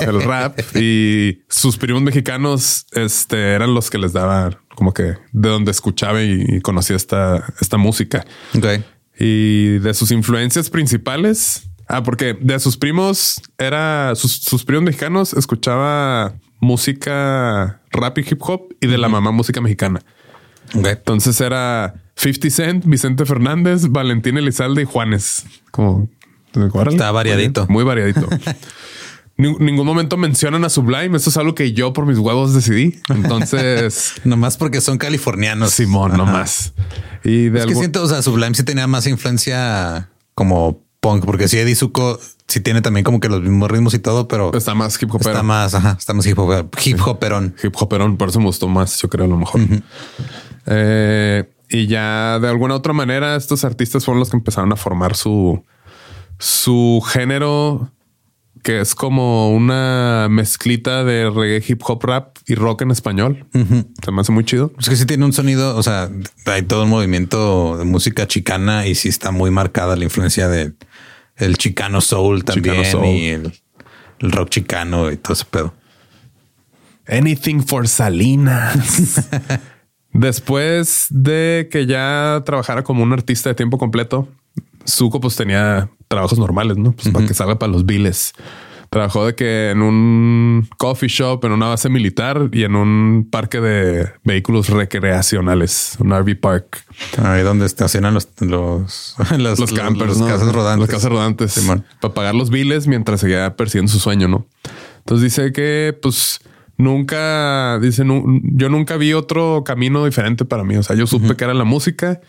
[0.00, 5.48] el rap y sus primos mexicanos este, eran los que les daba como que de
[5.48, 8.24] donde escuchaba y, conocía esta, esta música.
[9.18, 15.32] Y de sus influencias principales, ah, porque de sus primos era sus, sus primos mexicanos
[15.32, 20.00] escuchaba música rap y hip hop y de la mamá música mexicana.
[20.74, 25.44] Entonces era 50 Cent, Vicente Fernández, Valentín Elizalde y Juanes.
[25.70, 26.08] Como
[26.88, 27.66] Está variadito.
[27.68, 28.28] Muy variadito.
[29.38, 31.16] Ni- ningún momento mencionan a Sublime.
[31.16, 33.00] Eso es algo que yo por mis huevos decidí.
[33.10, 35.72] Entonces, Nomás porque son californianos.
[35.72, 36.18] Simón, Ajá.
[36.18, 36.72] no más.
[37.24, 41.48] Y de Es que siento, o sea, Sublime sí tenía más influencia como punk, porque
[41.48, 42.18] sí, Eddie Zuko
[42.48, 45.30] sí tiene también como que los mismos ritmos y todo, pero está más hip hopero.
[45.30, 47.54] está más, ajá, está más hip hop, hip hoperón.
[47.62, 49.60] hip hoperón, por eso me gustó más, yo creo, a lo mejor.
[50.66, 55.16] Eh, y ya de alguna otra manera, estos artistas fueron los que empezaron a formar
[55.16, 55.64] su,
[56.38, 57.90] su género,
[58.62, 63.46] que es como una mezclita de reggae, hip hop, rap y rock en español.
[64.04, 64.72] Se me hace muy chido.
[64.78, 66.10] Es que sí tiene un sonido, o sea,
[66.46, 70.74] hay todo un movimiento de música chicana y sí está muy marcada la influencia de
[71.36, 73.06] el chicano soul también Chicano soul.
[73.06, 73.52] y el,
[74.20, 75.74] el rock chicano y todo ese pedo.
[77.08, 79.28] Anything for Salinas.
[80.12, 84.28] Después de que ya trabajara como un artista de tiempo completo,
[84.88, 86.92] Zuko pues tenía trabajos normales, ¿no?
[86.92, 88.32] Pues para que salga para los biles.
[88.88, 93.60] Trabajó de que en un coffee shop, en una base militar y en un parque
[93.60, 96.84] de vehículos recreacionales, un RV park.
[97.22, 100.26] Ahí donde estacionan los, los, los, Los campers, los ¿no?
[100.28, 100.88] casas rodantes.
[100.88, 101.66] Las casas rodantes.
[102.00, 104.46] Para pagar los biles mientras seguía persiguiendo su sueño, ¿no?
[104.98, 106.38] Entonces dice que, pues,
[106.76, 110.76] nunca, dice, "Nu- yo nunca vi otro camino diferente para mí.
[110.76, 112.20] O sea, yo supe que era la música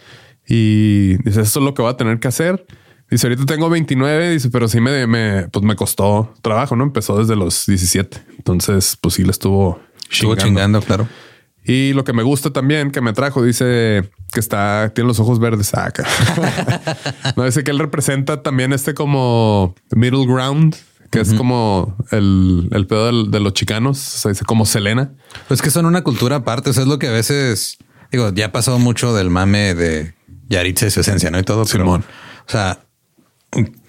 [0.47, 2.65] y dice, eso es lo que voy a tener que hacer.
[3.09, 6.83] Dice, ahorita tengo 29, dice, pero sí me, me, pues me costó trabajo, ¿no?
[6.83, 8.17] Empezó desde los 17.
[8.37, 9.79] Entonces, pues sí le estuvo
[10.11, 10.79] Estuvo chingando.
[10.79, 11.07] chingando, claro.
[11.63, 15.39] Y lo que me gusta también que me trajo, dice que está, tiene los ojos
[15.39, 15.73] verdes.
[15.73, 16.05] Ah, acá.
[17.35, 20.75] no, dice que él representa también este como middle ground,
[21.11, 23.97] que es como el, el pedo del- de los chicanos.
[24.15, 25.13] O sea, dice como Selena.
[25.47, 26.69] Pues que son una cultura aparte.
[26.69, 27.77] O sea, es lo que a veces
[28.11, 30.13] digo, ya ha pasado mucho del mame de
[30.49, 31.65] Yaritza y su esencia, no y todo.
[31.65, 32.03] Pero, Simón.
[32.47, 32.79] o sea,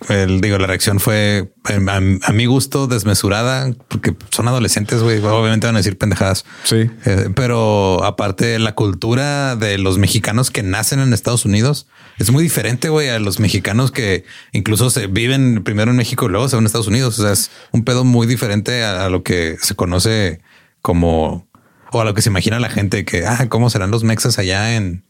[0.08, 5.18] el, digo, la reacción fue a, a mi gusto desmesurada porque son adolescentes, güey.
[5.18, 6.44] Obviamente van a decir pendejadas.
[6.64, 6.90] Sí.
[7.04, 12.42] Eh, pero aparte, la cultura de los mexicanos que nacen en Estados Unidos es muy
[12.42, 16.56] diferente, güey, a los mexicanos que incluso se viven primero en México y luego se
[16.56, 17.18] van a Estados Unidos.
[17.18, 20.40] O sea, es un pedo muy diferente a, a lo que se conoce
[20.82, 21.48] como
[21.90, 24.76] o a lo que se imagina la gente que, ah, cómo serán los mexas allá
[24.76, 25.04] en,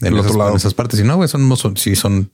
[0.00, 1.00] en, esas, en esas partes.
[1.00, 2.30] Y no, güey, son, son, sí, son,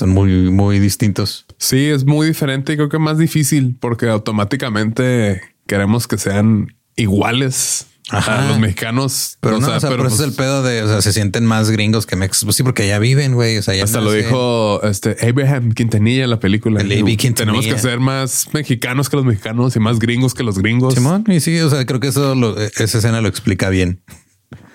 [0.00, 1.46] son muy, muy distintos.
[1.58, 7.86] Sí, es muy diferente y creo que más difícil porque automáticamente queremos que sean iguales
[8.10, 8.44] Ajá.
[8.44, 9.36] a los mexicanos.
[9.40, 11.12] Pero O no, sea, o sea, pero pues, es el pedo de, o sea, se
[11.12, 12.44] sienten más gringos que mexas.
[12.44, 13.58] Pues sí, porque allá viven, güey.
[13.58, 16.80] O sea, allá Hasta lo dijo este Abraham Quintanilla en la película.
[16.80, 17.16] El A.B.
[17.16, 17.60] Quintanilla.
[17.60, 20.94] Tenemos que ser más mexicanos que los mexicanos y más gringos que los gringos.
[20.94, 24.02] Simón, y sí, o sea, creo que eso, lo- esa escena lo explica bien.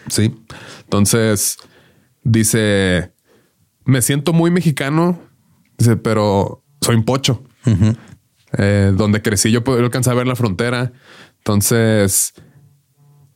[0.07, 0.33] Sí.
[0.83, 1.57] Entonces
[2.23, 3.11] dice:
[3.85, 5.19] Me siento muy mexicano,
[5.77, 7.43] dice, pero soy un pocho.
[8.57, 10.93] Eh, donde crecí, yo puedo alcanzar a ver la frontera.
[11.37, 12.33] Entonces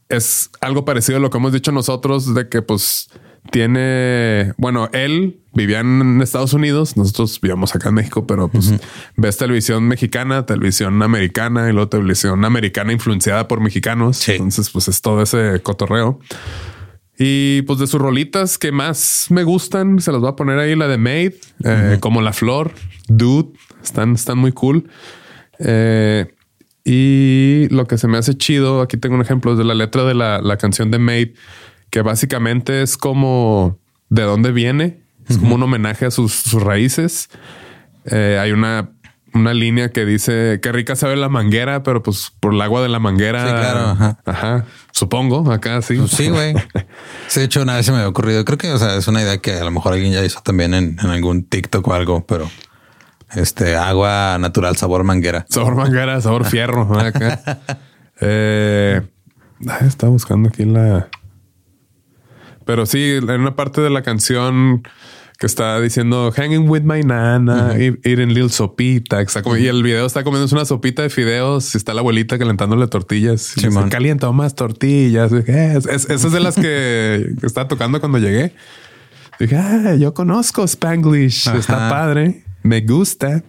[0.10, 3.10] es algo parecido a lo que hemos dicho nosotros de que, pues,
[3.52, 8.74] tiene, bueno, él vivía en Estados Unidos, nosotros vivíamos acá en México, pero pues
[9.16, 14.18] ves televisión mexicana, televisión americana y luego televisión americana influenciada por mexicanos.
[14.18, 14.34] Sí.
[14.34, 16.20] Entonces, pues es todo ese cotorreo.
[17.22, 20.74] Y pues de sus rolitas que más me gustan, se las voy a poner ahí
[20.74, 22.72] la de Made, eh, como La Flor,
[23.10, 23.50] Dude,
[23.84, 24.90] están, están muy cool.
[25.60, 26.34] Eh,
[26.86, 30.14] y lo que se me hace chido, aquí tengo un ejemplo, de la letra de
[30.14, 31.34] la, la canción de Made,
[31.90, 33.78] que básicamente es como
[34.08, 37.30] de dónde viene, es como un homenaje a sus, sus raíces.
[38.06, 38.92] Eh, hay una,
[39.34, 42.90] una línea que dice qué rica sabe la manguera, pero pues por el agua de
[42.90, 43.44] la manguera.
[43.44, 44.20] Sí, claro, ajá.
[44.26, 44.66] Ajá.
[44.92, 45.96] Supongo, acá sí.
[45.96, 46.54] Pues sí, güey.
[47.28, 48.44] Sí, de hecho, una vez se me había ocurrido.
[48.44, 50.74] Creo que, o sea, es una idea que a lo mejor alguien ya hizo también
[50.74, 52.50] en, en algún TikTok o algo, pero
[53.36, 55.46] este agua natural, sabor manguera.
[55.50, 57.00] Sabor manguera, sabor fierro.
[57.00, 57.60] Acá.
[58.22, 59.02] Eh,
[59.86, 61.10] estaba buscando aquí la.
[62.66, 64.84] Pero sí, en una parte de la canción
[65.40, 69.22] que está diciendo hanging with my nana, eating little sopita.
[69.58, 73.54] Y el video está comiendo una sopita de fideos y está la abuelita calentándole tortillas.
[73.58, 73.90] Y dice.
[73.90, 75.32] Calienta más tortillas.
[75.32, 78.54] Dije, "Es- es- Esa es de las que, estaba tocando cuando llegué.
[79.40, 81.48] Dije, ah, yo conozco Spanglish.
[81.48, 82.44] Está padre.
[82.62, 83.42] Me gusta.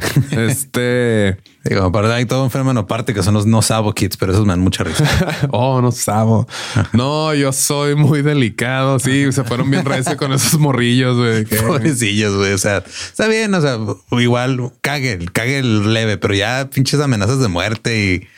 [0.32, 1.36] este.
[1.64, 4.46] Digo, aparte hay todo un fenómeno aparte que son los no sabo kids, pero esos
[4.46, 5.04] me dan mucha risa.
[5.50, 6.46] Oh, no sabo.
[6.92, 8.98] No, yo soy muy delicado.
[8.98, 11.44] Sí, se fueron bien recio con esos morrillos, güey.
[11.66, 12.52] Pobrecillos, güey.
[12.52, 13.78] O sea, está bien, o sea,
[14.12, 18.28] igual cague, cague el leve, pero ya pinches amenazas de muerte y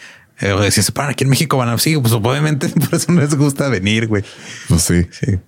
[0.41, 3.21] eh, si se paran aquí en México van a sí, pues obviamente por eso no
[3.21, 4.25] les gusta venir, güey.
[4.69, 5.07] Pues sí.
[5.11, 5.39] Sí,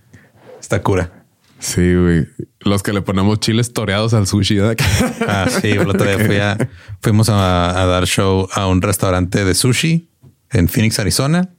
[0.60, 1.23] está cura.
[1.64, 2.26] Sí, güey.
[2.60, 4.56] Los que le ponemos chiles toreados al sushi.
[4.56, 4.76] ¿verdad?
[5.26, 6.68] Ah, sí, el otro día fui a-
[7.00, 10.10] fuimos a, a dar show a un restaurante de sushi
[10.50, 11.50] en Phoenix, Arizona,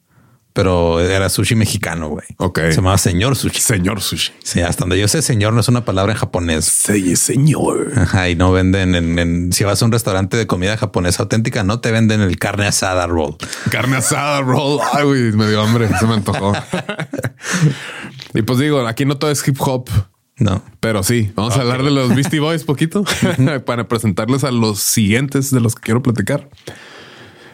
[0.53, 2.25] pero era sushi mexicano, güey.
[2.37, 2.59] Ok.
[2.69, 3.59] Se llamaba Señor Sushi.
[3.59, 4.31] Señor sushi.
[4.41, 6.63] Sí, hasta donde yo sé, señor no es una palabra en japonés.
[6.63, 7.91] Sí, señor.
[7.97, 11.63] Ajá, y no venden en, en- si vas a un restaurante de comida japonesa auténtica,
[11.63, 13.35] no te venden el carne asada roll.
[13.69, 14.79] Carne asada, roll.
[14.93, 15.89] Ay, güey, me dio hambre.
[15.99, 16.53] Se me antojó.
[18.35, 19.89] y pues digo, aquí no todo es hip hop.
[20.37, 20.61] No.
[20.81, 23.05] Pero sí, vamos a hablar de los Beastie Boys poquito
[23.65, 26.49] para presentarles a los siguientes de los que quiero platicar.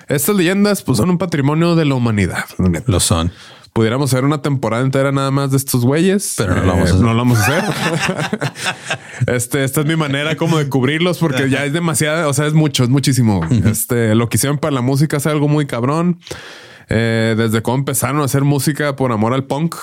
[0.08, 2.46] Estas leyendas pues son un patrimonio de la humanidad.
[2.88, 3.32] Lo son.
[3.72, 6.94] Pudiéramos hacer una temporada entera nada más de estos güeyes, Pero no lo vamos a
[6.94, 7.02] hacer.
[7.02, 8.54] No lo vamos a hacer.
[9.28, 12.54] este, esta es mi manera como de cubrirlos porque ya es demasiada, o sea, es
[12.54, 13.39] mucho, es muchísimo.
[13.65, 16.20] Este, lo que hicieron para la música es algo muy cabrón.
[16.89, 19.76] Eh, desde cómo empezaron a hacer música por amor al punk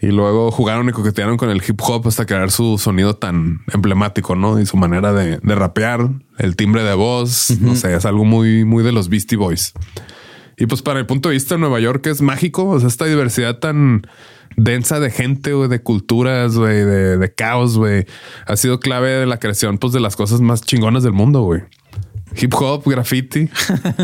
[0.00, 4.36] y luego jugaron y coquetearon con el hip hop hasta crear su sonido tan emblemático,
[4.36, 4.58] ¿no?
[4.60, 8.64] Y su manera de, de rapear, el timbre de voz, no sé, es algo muy,
[8.64, 9.74] muy de los Beastie Boys.
[10.56, 13.06] Y pues para el punto de vista de Nueva York es mágico, o sea, esta
[13.06, 14.06] diversidad tan
[14.56, 18.04] densa de gente, güey, de culturas, de, de caos, güey,
[18.46, 21.62] ha sido clave de la creación, pues, de las cosas más chingonas del mundo, güey.
[22.36, 23.48] Hip hop, graffiti,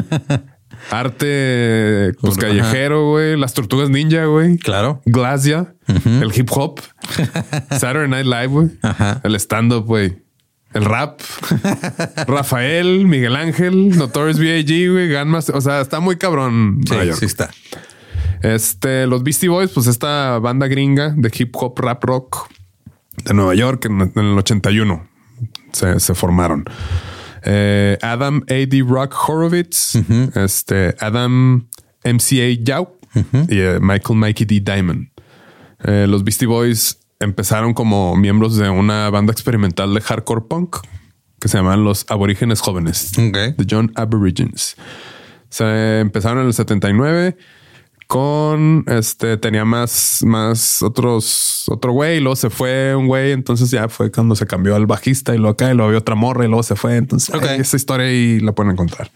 [0.91, 4.59] arte, pues, callejero, güey, las tortugas ninja, güey.
[4.59, 5.03] Claro.
[5.05, 6.81] Glacia, el hip hop,
[7.71, 8.71] Saturday Night Live, güey,
[9.23, 10.19] el stand-up, güey,
[10.73, 11.21] el rap,
[12.27, 16.81] Rafael, Miguel Ángel, Notorious B.I.G., güey, Gunmas, o sea, está muy cabrón.
[16.89, 17.51] Sí, sí está.
[18.43, 22.49] Este, los Beastie Boys, pues esta banda gringa de hip hop, rap rock
[23.25, 25.09] de Nueva York en, en el 81
[25.73, 26.65] se, se formaron.
[27.47, 28.83] Eh, Adam A.D.
[28.87, 29.95] Rock Horowitz,
[30.35, 31.69] este, Adam
[32.03, 32.63] M.C.A.
[32.63, 32.99] Yao
[33.49, 34.61] y eh, Michael Mikey D.
[34.61, 35.09] Diamond.
[35.85, 40.79] Eh, los Beastie Boys empezaron como miembros de una banda experimental de hardcore punk
[41.41, 43.13] que se llaman los Aborígenes Jóvenes.
[43.57, 44.77] The John Aborigines.
[45.49, 47.37] Se empezaron en el 79
[48.07, 53.71] con este tenía más más otros otro güey y luego se fue un güey entonces
[53.71, 56.45] ya fue cuando se cambió al bajista y luego acá y luego había otra morra
[56.45, 57.43] y luego se fue entonces Ok.
[57.49, 59.11] ay, esa historia ahí la pueden encontrar.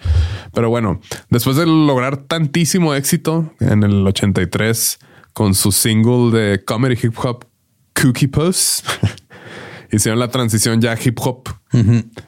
[0.53, 4.99] Pero bueno después de lograr tantísimo éxito en el 83
[5.35, 7.45] con su single de comedy hip hop
[8.01, 8.83] Cookie Puss
[9.93, 11.49] hicieron la transición ya hip hop.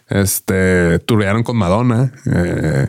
[0.09, 2.89] Este turearon con Madonna eh,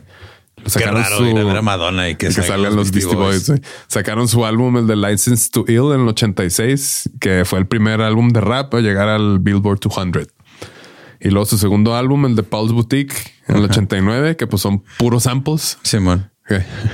[0.65, 3.51] sacaron raro su- ir a ver a Madonna y que, que salgan los Beastie Boys.
[3.87, 8.01] Sacaron su álbum, el de License to Ill, en el 86, que fue el primer
[8.01, 10.27] álbum de rap a llegar al Billboard 200.
[11.19, 13.15] Y luego su segundo álbum, el de Paul's Boutique,
[13.47, 15.77] en el 89, que pues son puros samples.
[15.83, 16.29] Simón.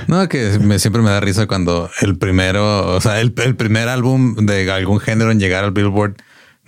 [0.06, 3.88] No, que me, siempre me da risa cuando el primero, o sea, el, el primer
[3.88, 6.14] álbum de algún género en llegar al Billboard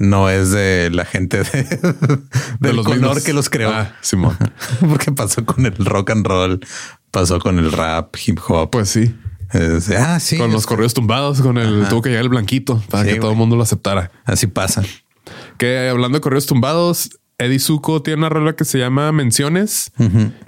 [0.03, 1.63] no es de la gente de,
[2.61, 3.23] del los color mismos.
[3.25, 3.71] que los creó.
[3.71, 4.37] Ah, Simón.
[4.81, 6.61] Porque pasó con el rock and roll,
[7.11, 8.71] pasó con el rap, hip hop.
[8.71, 9.15] Pues sí.
[9.53, 10.39] Es- ah, sí.
[10.39, 13.31] con los correos tumbados, con el tuvo que llegar el blanquito para Sí, que todo
[13.31, 14.11] el mundo lo aceptara.
[14.25, 14.83] Así pasa.
[15.59, 17.11] Que hablando de correos tumbados,
[17.45, 19.93] Eddie Zuko tiene una rola que se llama Menciones,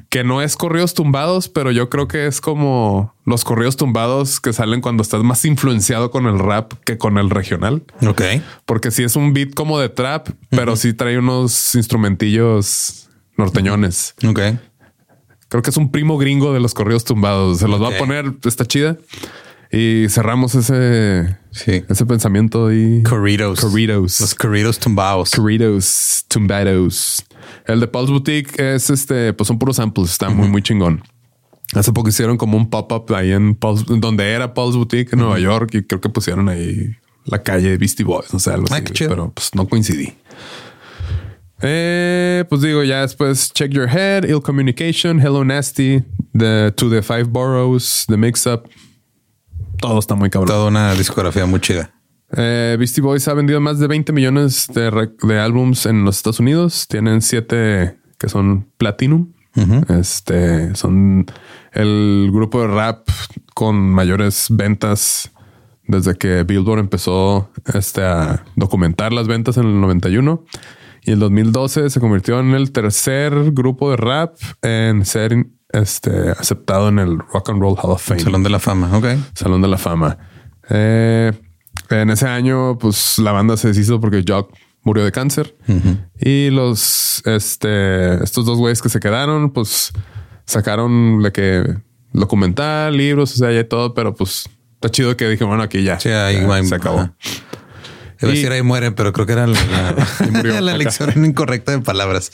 [0.09, 4.53] que no es correos tumbados, pero yo creo que es como los correos tumbados que
[4.53, 7.83] salen cuando estás más influenciado con el rap que con el regional.
[8.07, 8.23] Ok.
[8.67, 14.15] Porque sí es un beat como de trap, pero sí trae unos instrumentillos norteñones.
[14.27, 14.41] Ok.
[15.49, 17.59] Creo que es un primo gringo de los correos tumbados.
[17.59, 18.97] Se los va a poner, está chida.
[19.77, 21.83] Y cerramos ese, Sí.
[21.89, 23.61] ese pensamiento y Corridos.
[23.61, 24.21] Corridos.
[24.21, 25.31] Los corridos tumbados.
[25.33, 27.25] Corridos, Tumbados.
[27.67, 30.11] El de Paul's Boutique es este, pues son puros samples.
[30.11, 31.03] Está muy, muy chingón.
[31.75, 35.39] Hace poco hicieron como un pop-up ahí en Paul's, donde era Paul's Boutique en Nueva
[35.39, 38.77] York y creo que pusieron ahí la calle de Beastie Boys, no sé, algo Ah,
[38.77, 40.13] así, pero pues no coincidí.
[41.63, 46.03] Eh, pues digo, ya después Check Your Head, Ill Communication, Hello Nasty,
[46.37, 48.69] the, To the Five Boroughs, The Mix Up.
[49.85, 50.49] Todo está muy cabrón.
[50.49, 51.93] Toda una discografía muy chida.
[52.35, 56.41] Eh, Beastie Boys ha vendido más de 20 millones de, de álbums en los Estados
[56.41, 56.89] Unidos.
[56.89, 59.35] Tienen siete que son Platinum.
[59.91, 61.27] Este son
[61.73, 63.07] el grupo de rap
[63.53, 65.31] con mayores ventas
[65.87, 70.45] desde que Billboard empezó este, a documentar las ventas en el 91.
[71.03, 76.31] Y en el 2012 se convirtió en el tercer grupo de rap en ser este,
[76.31, 78.21] aceptado en el Rock and Roll Hall of Fame.
[78.21, 78.97] Salón de la Fama.
[78.97, 79.07] Ok.
[79.35, 80.17] Salón de la Fama.
[80.71, 81.33] Eh,
[81.91, 84.53] en ese año, pues la banda se deshizo porque Jock
[84.83, 85.57] murió de cáncer
[86.21, 89.93] y los, este, estos dos güeyes que se quedaron, pues
[90.47, 91.75] sacaron de que
[92.13, 95.99] documental, libros, o sea, ya todo, pero pues está chido que dije, bueno, aquí ya,
[95.99, 97.09] Sí, ahí ya va- se acabó.
[98.25, 98.33] Ajá.
[98.33, 99.95] Iba a decir ahí mueren, pero creo que era la,
[100.61, 102.33] la, elección incorrecta de palabras.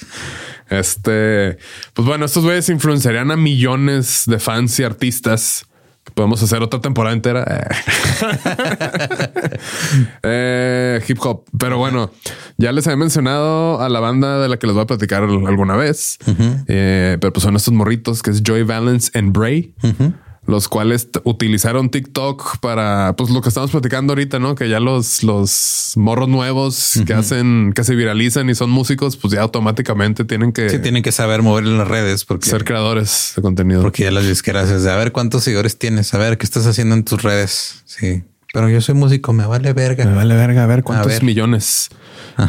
[0.71, 1.59] Este,
[1.95, 5.67] pues bueno, estos güeyes influenciarían a millones de fans y artistas.
[6.05, 7.45] que Podemos hacer otra temporada entera.
[10.23, 11.45] Eh, hip hop.
[11.59, 12.11] Pero bueno,
[12.57, 15.77] ya les había mencionado a la banda de la que les voy a platicar alguna
[15.77, 16.19] vez.
[16.67, 19.75] Eh, pero pues son estos morritos que es Joy Valence and Bray.
[20.47, 24.55] Los cuales utilizaron TikTok para pues lo que estamos platicando ahorita, ¿no?
[24.55, 29.35] Que ya los, los morros nuevos que hacen, que se viralizan y son músicos, pues
[29.35, 33.35] ya automáticamente tienen que Sí, tienen que saber mover en las redes porque, ser creadores
[33.37, 33.83] de contenido.
[33.83, 36.67] porque ya las disqueras es de a ver cuántos seguidores tienes, a ver qué estás
[36.67, 37.83] haciendo en tus redes.
[37.85, 38.23] Sí,
[38.53, 40.05] pero yo soy músico, me vale verga.
[40.05, 41.23] Me vale verga, a ver cuántos A ver.
[41.25, 41.89] millones.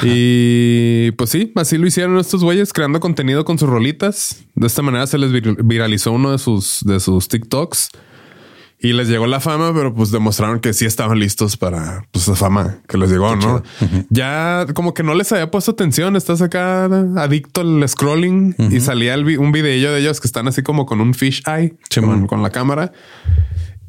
[0.03, 4.43] Y pues sí, así lo hicieron estos güeyes creando contenido con sus rolitas.
[4.55, 7.89] De esta manera se les vir- viralizó uno de sus, de sus TikToks
[8.79, 12.35] y les llegó la fama, pero pues demostraron que sí estaban listos para pues, esa
[12.35, 13.61] fama que les llegó, ¿no?
[14.09, 16.15] Ya como que no les había puesto atención.
[16.15, 16.85] Estás acá
[17.17, 20.85] adicto al scrolling y salía el vi- un videillo de ellos que están así como
[20.85, 21.75] con un fish eye
[22.27, 22.91] con la cámara.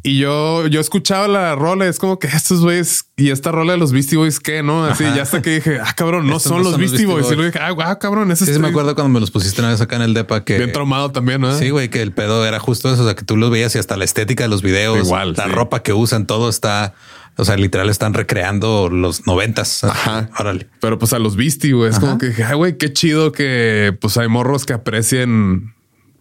[0.05, 3.79] Y yo, yo escuchaba la rola, es como que estos güeyes y esta rola de
[3.79, 4.61] los Beastie Boys, ¿qué?
[4.65, 7.07] No, así ya hasta que dije, ah, cabrón, no son no los son los Beastie
[7.07, 7.23] Beastie Boys.
[7.25, 7.37] Y Boys.
[7.37, 9.71] luego dije, ah, guau, cabrón, ese Sí, sí, me acuerdo cuando me los pusiste una
[9.71, 11.57] vez acá en el depa que Bien traumado también, ¿no?
[11.57, 13.03] Sí, güey, que el pedo era justo eso.
[13.03, 15.45] O sea, que tú los veías y hasta la estética de los videos, Igual, la
[15.45, 15.51] sí.
[15.51, 16.95] ropa que usan, todo está,
[17.37, 19.85] o sea, literal están recreando los noventas.
[19.85, 20.31] Ajá.
[20.37, 20.67] Órale.
[20.81, 23.97] Pero pues a los Beastie, güey, es como que dije, ay, güey, qué chido que
[24.01, 25.75] pues hay morros que aprecien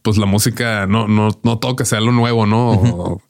[0.04, 2.70] pues la música, no, no, no todo que sea lo nuevo, ¿no?
[2.72, 3.22] O-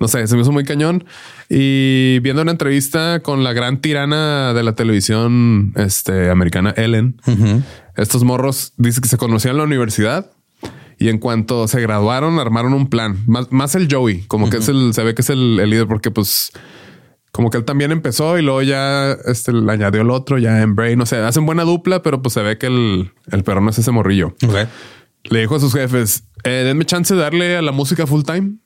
[0.00, 1.04] no sé, se me hizo muy cañón.
[1.48, 7.20] Y viendo una entrevista con la gran tirana de la televisión este, americana, Ellen,
[7.96, 10.30] estos morros dicen que se conocían en la universidad
[10.98, 13.18] y en cuanto se graduaron, armaron un plan.
[13.26, 15.86] Más, más el Joey, como que es el, se ve que es el, el líder,
[15.86, 16.50] porque pues
[17.32, 20.74] como que él también empezó y luego ya este, le añadió el otro, ya en
[20.74, 21.00] Brain.
[21.00, 23.78] O sea, hacen buena dupla, pero pues se ve que el, el perro no es
[23.78, 24.34] ese morrillo.
[25.24, 28.56] Le dijo a sus jefes: eh, denme chance de darle a la música full time.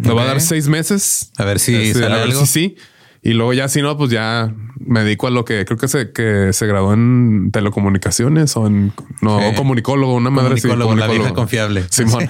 [0.00, 1.30] Le va a dar seis meses.
[1.38, 2.40] A ver si Este, sale a ver algo.
[2.40, 2.76] si sí.
[3.22, 6.12] Y luego ya si no, pues ya me dedico a lo que creo que se,
[6.12, 9.56] que se graduó en telecomunicaciones o en no Sí.
[9.56, 11.84] comunicólogo, una madre Comunicólogo, la vieja confiable.
[11.90, 12.28] Simón.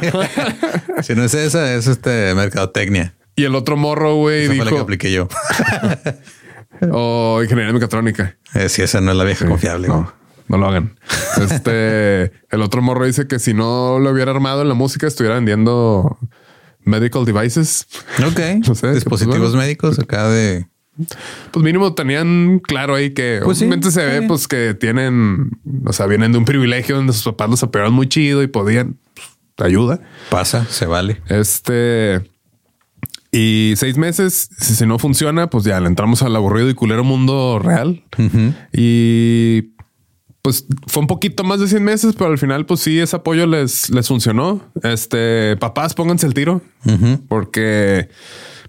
[1.02, 3.14] si no es esa, es este mercadotecnia.
[3.34, 5.28] y el otro morro, güey, Esa fue la que dijo, apliqué yo.
[6.92, 8.36] o ingeniería mecatrónica.
[8.54, 9.88] Eh, si esa no es la vieja confiable.
[9.88, 10.12] No,
[10.48, 10.98] no lo hagan.
[11.40, 15.34] Este, el otro morro dice que si no lo hubiera armado en la música, estuviera
[15.36, 16.18] vendiendo
[16.86, 17.86] medical devices.
[18.26, 18.40] Ok.
[18.66, 19.62] No sé, Dispositivos pues, bueno.
[19.62, 20.66] médicos acá de
[21.50, 25.50] Pues mínimo tenían claro ahí que Pues sí, obviamente se ve pues que tienen,
[25.84, 28.96] o sea, vienen de un privilegio donde sus papás los apoyaron muy chido y podían
[29.54, 30.00] pues, ayuda.
[30.30, 31.20] pasa, se vale.
[31.28, 32.22] Este
[33.32, 37.04] y seis meses, si, si no funciona, pues ya le entramos al aburrido y culero
[37.04, 38.02] mundo real.
[38.72, 39.75] Y
[40.46, 43.48] pues fue un poquito más de 100 meses, pero al final, pues sí, ese apoyo
[43.48, 44.60] les, les funcionó.
[44.84, 46.62] Este papás, pónganse el tiro
[47.26, 48.08] porque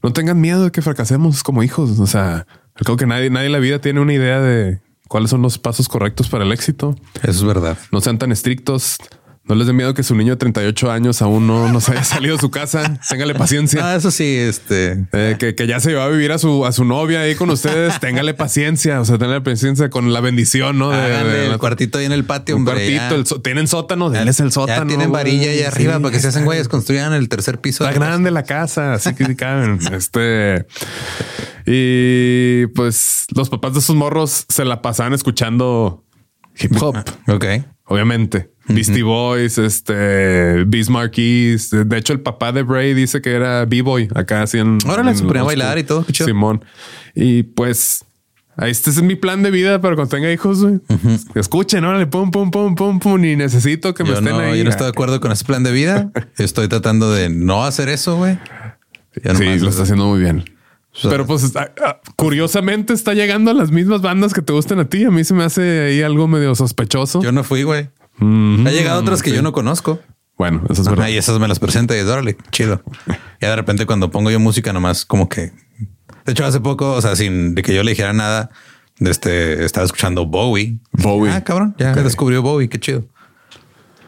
[0.02, 2.00] no tengan miedo de que fracasemos como hijos.
[2.00, 5.44] O sea, creo que nadie, nadie en la vida tiene una idea de cuáles son
[5.44, 6.96] los pasos correctos para el éxito.
[7.22, 7.78] Eso es verdad.
[7.92, 8.98] No sean tan estrictos.
[9.48, 12.36] No les dé miedo que su niño de 38 años aún no nos haya salido
[12.36, 13.00] de su casa.
[13.10, 13.80] Téngale paciencia.
[13.92, 15.06] Ah, eso sí, este.
[15.14, 17.50] Eh, que, que ya se llevó a vivir a su, a su novia ahí con
[17.50, 17.98] ustedes.
[18.02, 19.00] Téngale paciencia.
[19.00, 20.90] O sea, téngale paciencia con la bendición, ¿no?
[20.90, 22.98] De- háganle de el la- cuartito ahí en el patio, un hombre.
[22.98, 23.36] cuartito.
[23.38, 24.10] el tienen sótano.
[24.10, 24.82] Denles el sótano.
[24.84, 26.02] Ya tienen varilla ahí arriba Sí.
[26.02, 27.88] para que se hacen güeyes, construyan el tercer piso.
[27.88, 29.80] Está grande la casa, así que caben.
[29.94, 30.66] Este
[31.66, 36.04] y pues los papás de esos morros se la pasaban escuchando
[36.60, 37.18] hip hop, casa.
[37.28, 37.46] Ok.
[37.88, 38.52] Obviamente.
[38.70, 41.70] Beastie Boys, este Bismarck Keys.
[41.72, 44.80] De hecho, el papá de Bray dice que era B-Boy acá así en.
[44.82, 46.06] Se ponía a bailar y todo.
[46.12, 46.64] Simón.
[47.16, 48.04] Y pues
[48.58, 50.62] ahí este es mi plan de vida para cuando tenga hijos.
[50.62, 50.80] güey.
[51.36, 53.24] Escuchen, órale, pum, pum, pum, pum, pum.
[53.24, 54.58] Y necesito que me estén no, ahí.
[54.58, 56.12] yo no estoy de acuerdo con ese plan de vida.
[56.38, 58.38] Estoy tratando de no hacer eso, güey.
[59.24, 60.44] Ya Sí, nomás- lo está haciendo muy bien.
[61.04, 64.86] Pero pues está- ah, curiosamente está llegando a las mismas bandas que te gustan a
[64.86, 65.04] ti.
[65.04, 67.22] A mí se me hace ahí algo medio sospechoso.
[67.22, 67.90] Yo no fui, güey.
[68.18, 68.66] Mhm.
[68.68, 69.36] Ha llegado otras que Sí.
[69.36, 70.00] yo no conozco.
[70.38, 71.08] Bueno, eso es verdad.
[71.08, 72.82] Y esas me las presenta y es, órale, chido.
[73.42, 75.52] Ya de repente cuando pongo yo música nomás como que...
[76.26, 78.50] De hecho, hace poco, o sea, sin de que yo le dijera nada,
[79.00, 80.80] este, estaba escuchando Bowie.
[80.92, 81.32] Bowie.
[81.32, 81.98] Ah, cabrón, ya Ok.
[82.00, 83.06] descubrió Bowie, qué chido.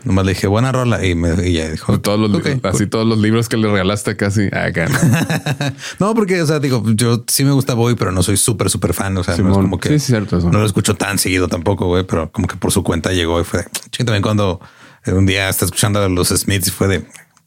[0.06, 1.06] Nomás le dije, buena rola.
[1.06, 4.88] Y, me, y dijo, todos los, así todos los libros que le regalaste casi acá.
[6.00, 8.94] no, porque, o sea, digo, yo sí me gusta Bowie, pero no soy súper, súper
[8.94, 9.18] fan.
[9.18, 9.62] O sea, no es Simón.
[9.66, 10.50] como que Sí, cierto eso.
[10.50, 13.44] no lo escucho tan seguido tampoco, güey, pero como que por su cuenta llegó y
[13.44, 14.62] fue de, "Ching", también cuando
[15.06, 17.06] eh, un día está escuchando a los Smiths y fue de,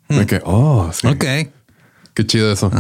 [0.09, 1.07] De que, oh, sí.
[1.07, 1.25] ok,
[2.15, 2.71] Qué chido eso.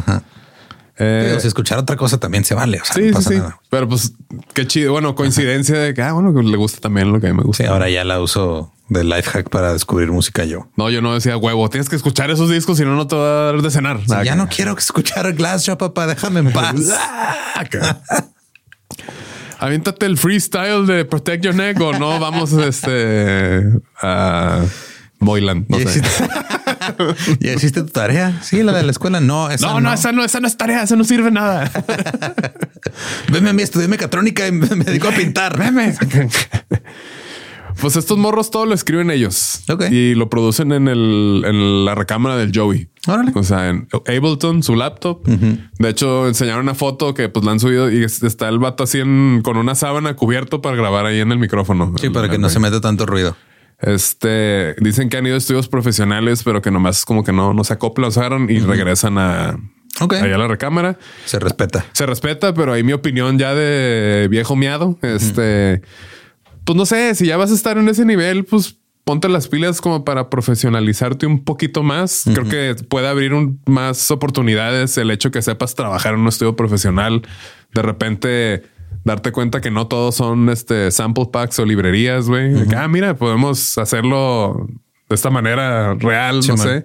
[0.99, 2.79] Eh, Digo, si escuchar otra cosa también se vale.
[2.81, 3.37] O sea, sí, no sí, pasa sí.
[3.37, 3.61] nada.
[3.70, 4.12] Pero pues
[4.53, 4.93] qué chido.
[4.93, 7.43] Bueno, coincidencia de que, ah, bueno, que le gusta también lo que a mí me
[7.43, 7.64] gusta.
[7.64, 10.68] Sí, ahora ya la uso de life hack para descubrir música yo.
[10.76, 13.22] No, yo no decía huevo, tienes que escuchar esos discos, si no, no te va
[13.26, 14.01] a dar de cenar.
[14.07, 16.07] Si Ah, ya no quiero escuchar Glassjaw, papá.
[16.07, 16.74] Déjame en paz.
[17.55, 18.01] Acá.
[19.59, 23.62] Aviéntate el freestyle de Protect Your Neck o no vamos este
[24.01, 24.61] a
[25.20, 25.66] Moyland.
[25.68, 26.01] No ¿Ya, sé.
[26.01, 26.28] hiciste,
[27.40, 28.40] ¿Ya hiciste tu tarea?
[28.43, 29.20] Sí, la de la escuela.
[29.20, 29.80] No, esa No, no.
[29.88, 31.70] no, esa no, esa no es tarea, esa no sirve nada.
[33.30, 35.57] Venme a mí, estudié mecatrónica y me me dedico a pintar.
[35.57, 35.95] Veme.
[37.83, 39.85] Pues estos morros todo lo escriben ellos Ok.
[39.91, 42.89] y lo producen en el en la recámara del Joey.
[43.07, 43.33] Órale.
[43.35, 45.26] O sea, en Ableton, su laptop.
[45.26, 48.85] De hecho, enseñaron una foto que pues la han subido y es- está el vato
[48.85, 51.93] así en- con una sábana cubierto para grabar ahí en el micrófono.
[51.99, 53.37] Sí, para que no se meta tanto ruido.
[53.80, 57.64] Este dicen que han ido a estudios profesionales, pero que nomás como que no, no
[57.64, 59.59] se acoplan, usaron y regresan a,
[60.01, 60.14] Ok.
[60.14, 60.99] allá a la recámara.
[61.24, 61.85] Se respeta.
[61.93, 64.99] Se respeta, pero ahí mi opinión ya de viejo miado.
[65.03, 65.83] Este,
[66.64, 69.80] pues no sé, si ya vas a estar en ese nivel, pues ponte las pilas
[69.80, 72.22] como para profesionalizarte un poquito más.
[72.32, 76.54] Creo que puede abrir un- más oportunidades el hecho que sepas trabajar en un estudio
[76.54, 77.22] profesional.
[77.74, 78.62] De repente
[79.04, 82.52] darte cuenta que no todos son este sample packs o librerías, güey.
[82.76, 84.68] Ah, mira, podemos hacerlo
[85.08, 86.66] de esta manera real, no man.
[86.66, 86.84] sé.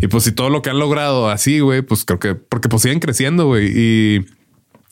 [0.00, 2.82] Y pues si todo lo que han logrado así, güey, pues creo que porque pues
[2.82, 3.66] siguen creciendo, güey.
[3.76, 4.24] Y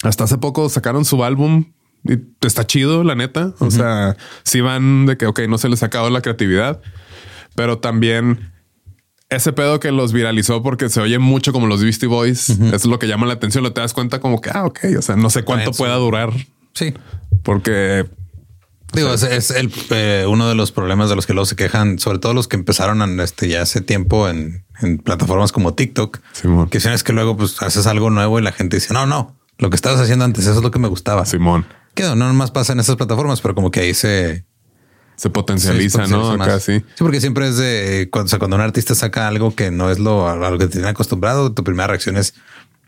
[0.03, 1.73] hasta hace poco sacaron su álbum
[2.41, 3.55] está chido, la neta.
[3.59, 6.81] O sea, sí van de que, ok, no se les ha acabado la creatividad,
[7.55, 8.53] pero también
[9.31, 12.99] ese pedo que los viralizó porque se oye mucho como los Beastie Boys es lo
[12.99, 13.65] que llama la atención.
[13.65, 16.31] Lo te das cuenta como que, ah, ok, o sea, no sé cuánto pueda durar
[16.75, 16.93] Sí.
[17.43, 18.07] porque
[18.93, 21.99] Digo, es, es el, eh, uno de los problemas de los que luego se quejan,
[21.99, 26.21] sobre todo los que empezaron en este, ya hace tiempo en, en plataformas como TikTok,
[26.33, 26.69] Simón.
[26.69, 29.05] que si no es que luego pues haces algo nuevo y la gente dice, no,
[29.05, 31.25] no, lo que estabas haciendo antes, eso es lo que me gustaba.
[31.27, 34.45] Simón Que no nomás pasa en esas plataformas, pero como que ahí se
[35.17, 36.33] se potencializa, se ¿no?
[36.33, 36.79] Acá sí.
[36.79, 39.91] Sí, porque siempre es de cuando, o sea, cuando un artista saca algo que no
[39.91, 42.35] es lo a lo que te tiene acostumbrado, tu primera reacción es,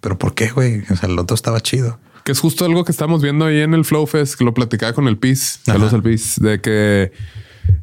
[0.00, 0.82] pero ¿por qué, güey?
[0.90, 1.98] O sea, el otro estaba chido.
[2.24, 4.92] Que es justo algo que estamos viendo ahí en el Flow Fest, que lo platicaba
[4.92, 7.12] con el PIS, saludos al PIS, de que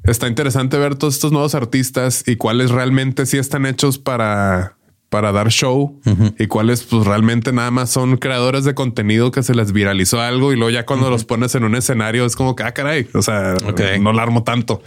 [0.03, 4.75] está interesante ver todos estos nuevos artistas y cuáles realmente sí están hechos para,
[5.13, 6.01] para dar show
[6.39, 10.51] y cuáles pues realmente nada más son creadores de contenido que se les viralizó algo
[10.53, 13.21] y luego ya cuando los pones en un escenario es como que, ah, caray, o
[13.21, 13.53] sea,
[14.01, 14.81] no la armo tanto.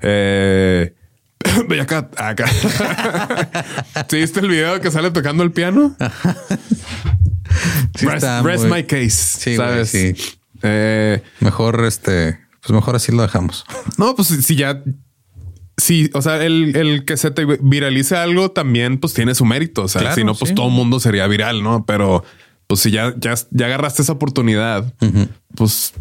[0.00, 0.92] Eh,
[1.68, 2.46] Bellacat, acá.
[4.10, 5.94] ¿Sí viste el video que sale tocando el piano?
[7.96, 9.10] Sí rest está rest muy- my case.
[9.10, 9.88] Sí, güey, ¿sabes?
[9.90, 10.14] sí.
[10.62, 13.64] Eh, Mejor este, pues mejor así lo dejamos.
[13.96, 14.82] no, pues si ya.
[15.78, 19.84] Sí, o sea, el, el que se te viralice algo también, pues tiene su mérito.
[19.84, 20.54] O sea, Claro, si no, pues sí.
[20.54, 21.84] todo el mundo sería viral, ¿no?
[21.86, 22.24] Pero
[22.66, 24.92] pues si ya, ya, ya agarraste esa oportunidad,
[25.54, 25.94] pues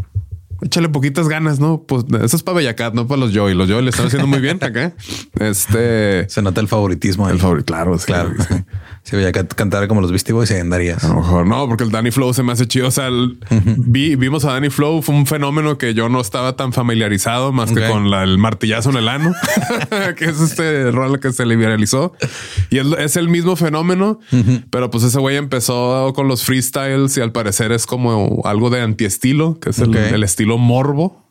[0.64, 1.84] échale poquitas ganas, ¿no?
[1.88, 3.54] Pues eso es para Bellacat, no para los Joey.
[3.54, 4.94] Los Joey le están haciendo muy bien acá.
[5.40, 7.28] Este Se nota el favoritismo.
[7.28, 7.34] ahí.
[7.34, 8.32] el favorito, claro, sí, Claro.
[8.50, 8.56] sí.
[9.10, 11.02] Si veía que cantara como los Beastie Boys, ahí andarías.
[11.06, 12.90] A lo mejor no, porque el Danny Flow se me hace chido.
[12.90, 13.38] O sea, el-
[13.78, 17.72] vi, vimos a Danny Flow, fue un fenómeno que yo no estaba tan familiarizado más
[17.72, 19.34] que con la- el martillazo en el ano,
[20.18, 22.12] que es este rol que se le viralizó.
[22.70, 24.20] Y es, es el mismo fenómeno,
[24.72, 28.82] pero pues ese güey empezó con los freestyles y al parecer es como algo de
[28.82, 31.26] antiestilo, que es el, estilo morbo.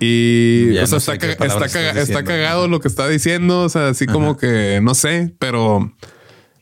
[0.00, 3.08] Y Ya o sea, no sé está, caga- está, caga- está cagado lo que está
[3.08, 3.62] diciendo.
[3.62, 5.92] O sea, así como que no sé, pero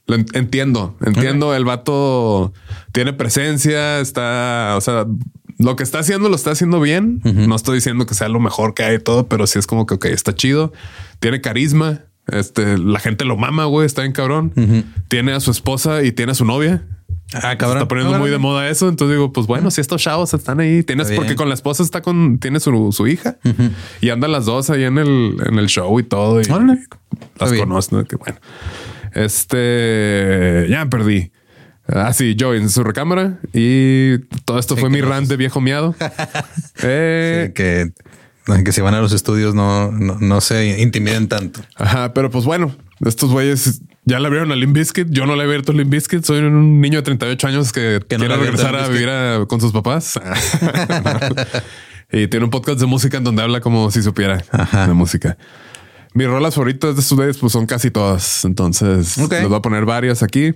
[0.07, 0.96] entiendo.
[1.05, 1.55] Entiendo.
[1.55, 2.52] El vato
[2.92, 5.07] tiene presencia, está, o sea,
[5.59, 7.20] lo que está haciendo lo está haciendo bien.
[7.24, 9.86] No estoy diciendo que sea lo mejor que hay y todo, pero sí es como
[9.86, 10.72] que, ok, está chido.
[11.20, 12.02] Tiene carisma.
[12.26, 14.52] Este, la gente lo mama, güey, está bien cabrón.
[15.09, 16.86] Tiene a su esposa y tiene a su novia.
[17.34, 17.78] Ah, Se cabrón.
[17.78, 18.88] está poniendo muy de moda eso.
[18.88, 21.82] Entonces digo, pues bueno, si estos chavos están ahí, tienes Está porque con la esposa
[21.82, 23.38] está con, tiene su, su hija
[24.00, 26.40] y andan las dos ahí en el, en el show y todo.
[26.40, 27.96] Y las conozco.
[27.96, 28.05] ¿no?
[28.05, 28.38] Que bueno.
[29.15, 31.31] Este ya perdí.
[31.87, 35.37] Ah, sí, yo en su recámara y todo esto Sí, fue mi no- rant de
[35.37, 35.95] viejo miado.
[36.83, 37.93] Eh, Sí, que,
[38.65, 41.61] que si van a los estudios no, no, no se intimiden tanto.
[41.77, 45.09] Ajá, pero pues bueno, estos güeyes ya le abrieron a Limp Bizkit.
[45.11, 46.25] Yo no le he abierto a Limp Bizkit.
[46.25, 50.19] Soy un niño de 38 años que, quiere regresar a vivir a- con sus papás.
[52.12, 54.87] y tiene un podcast de música en donde habla como si supiera Ajá.
[54.87, 55.37] de música.
[56.15, 58.45] Mis rolas favoritas de güeyes pues son casi todas.
[58.45, 59.33] Entonces Ok.
[59.33, 60.55] les voy a poner varias aquí.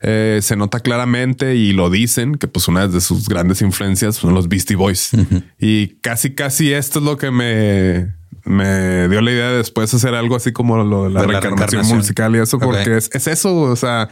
[0.00, 4.34] Eh, se nota claramente y lo dicen que pues una de sus grandes influencias son
[4.34, 5.10] los Beastie Boys.
[5.58, 10.14] Y casi, casi esto es lo que me me dio la idea de después hacer
[10.14, 13.26] algo así como lo de la, De la reencarnación, musical y eso, porque es, es
[13.26, 13.54] eso.
[13.54, 14.08] O sea,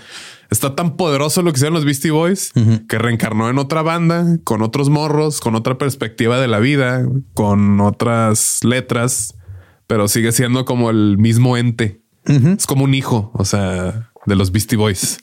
[0.51, 2.53] está tan poderoso lo que hicieron los Beastie Boys
[2.89, 7.81] que reencarnó en otra banda, con otros morros, con otra perspectiva de la vida, con
[7.81, 9.35] otras letras,
[9.87, 12.01] pero sigue siendo como el mismo ente.
[12.25, 15.19] Es como un hijo, o sea, de los Beastie Boys.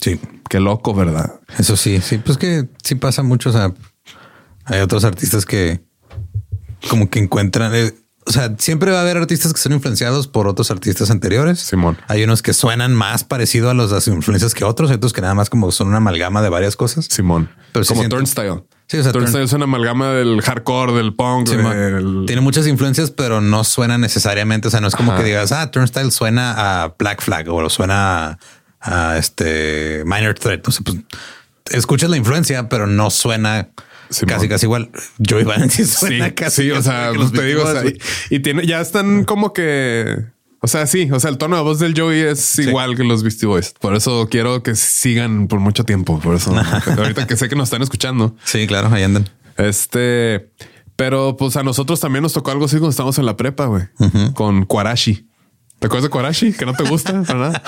[0.00, 1.40] Sí, Qué loco, ¿verdad?
[1.58, 3.48] eso sí, sí, pues que sí pasa mucho.
[3.50, 3.72] O sea,
[4.64, 5.80] hay otros artistas que
[6.88, 7.94] como que encuentran, eh,
[8.26, 11.58] o sea, siempre va a haber artistas que son influenciados por otros artistas anteriores.
[11.60, 11.96] Simón.
[12.06, 15.20] Hay unos que suenan más parecido a los- las influencias que otros, hay otros que
[15.22, 17.06] nada más como son una amalgama de varias cosas.
[17.06, 17.50] Simón.
[17.72, 18.62] Pero sí como siento- Turnstile.
[18.92, 21.74] Sí, o sea, Turnstile es una amalgama del hardcore, del punk, Sí, ma.
[21.74, 24.68] del- Tiene muchas influencias, pero no suena necesariamente.
[24.68, 25.22] O sea, no es como Ajá.
[25.22, 28.38] que digas, ah, Turnstile suena a Black Flag o suena
[28.80, 30.68] a, a este Minor Threat.
[30.68, 30.98] O sea, pues
[31.70, 33.70] escuchas la influencia, pero no suena
[34.10, 34.34] Simón.
[34.34, 34.90] casi, casi igual.
[35.26, 36.64] Joey Valenti Sí, suena casi.
[36.64, 39.54] sí, o sea, los te digo, o sea, Beastie y, y tiene, ya están como
[39.54, 40.26] que,
[40.64, 43.24] o sea, sí, o sea, el tono de voz del Joey es igual que los
[43.24, 43.74] Beastie Boys.
[43.80, 46.20] Por eso quiero que sigan por mucho tiempo.
[46.20, 46.54] Por eso,
[46.96, 48.36] ahorita que sé que nos están escuchando.
[48.44, 49.28] Sí, claro, ahí andan.
[49.56, 50.52] este,
[50.94, 53.84] pero pues a nosotros también nos tocó algo así cuando estábamos en la prepa, güey,
[54.34, 55.26] con Kwarashi.
[55.82, 56.52] ¿Te acuerdas de Kwarashi?
[56.52, 57.62] Que no te gusta para nada.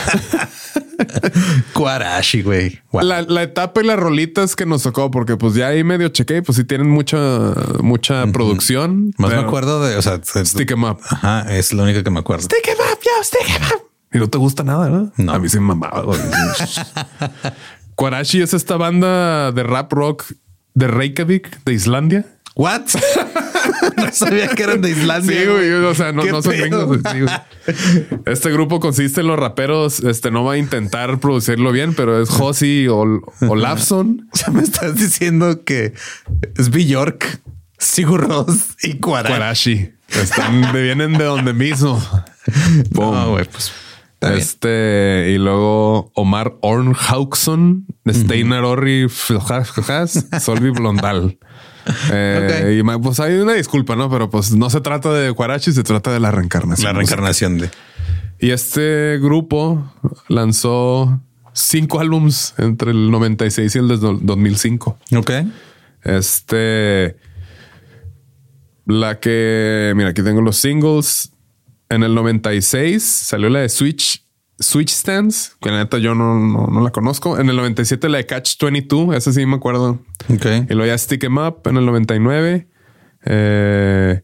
[1.72, 2.80] Quarashi, güey.
[2.92, 3.02] Wow.
[3.02, 6.40] La, la etapa y las rolitas que nos tocó, porque pues ya ahí medio chequé,
[6.40, 7.18] pues sí tienen mucha,
[7.80, 9.12] mucha producción.
[9.18, 11.00] Más me acuerdo de, o sea, Stick 'em up.
[11.10, 12.44] Ajá, es lo único que me acuerdo.
[12.44, 13.82] Stick 'em up, yo, stick 'em up.
[14.12, 15.12] Y no te gusta nada, ¿verdad?
[15.16, 15.32] No.
[15.32, 16.02] A mí sí me mamaba.
[16.02, 16.20] güey.
[17.96, 20.24] Kwarashi es esta banda de rap rock
[20.74, 22.24] de Reykjavik, de Islandia.
[22.54, 22.82] What?
[23.96, 25.40] no sabía que eran de Islandia.
[25.40, 25.70] Sí, güey.
[25.72, 26.86] O sea, no, ¿Qué no son gringos.
[26.86, 27.00] güey.
[27.12, 28.22] Sí, güey.
[28.26, 30.00] Este grupo consiste en los raperos.
[30.00, 34.28] Este no va a intentar producirlo bien, pero es Josi Ol Olafson.
[34.32, 35.94] O sea, me estás diciendo que
[36.56, 37.40] es Bjork,
[37.78, 39.34] Sigur Rós y Quarashi.
[39.34, 39.90] Kwarashi.
[40.08, 42.02] Están, vienen de donde mismo.
[42.90, 43.14] Boom.
[43.14, 43.72] No, güey, pues.
[44.14, 44.40] está bien.
[44.40, 51.38] Este y luego Omar Orn Hauksson, Steinar Orri Solvi Blondal.
[52.12, 52.80] Eh.
[52.80, 54.10] Y pues hay una disculpa, no?
[54.10, 56.84] Pero pues no se trata de Kwarashi, se trata de la reencarnación.
[56.86, 57.70] La reencarnación de.
[58.38, 59.92] Y este grupo
[60.28, 61.20] lanzó
[61.52, 64.98] cinco álbums entre el 96 y el de 2005.
[65.16, 65.30] Ok.
[66.02, 67.16] Este.
[68.86, 69.92] La que.
[69.96, 71.32] Mira, aquí tengo los singles.
[71.88, 74.23] En el 96 salió la de Switch.
[74.58, 77.38] Switch Stands, que la neta yo no, no, no la conozco.
[77.38, 80.00] En el 97 la de Catch 22, esa sí me acuerdo.
[80.28, 80.46] Ok.
[80.70, 82.68] Y luego ya Stick 'em Up en el 99.
[83.26, 84.22] Eh,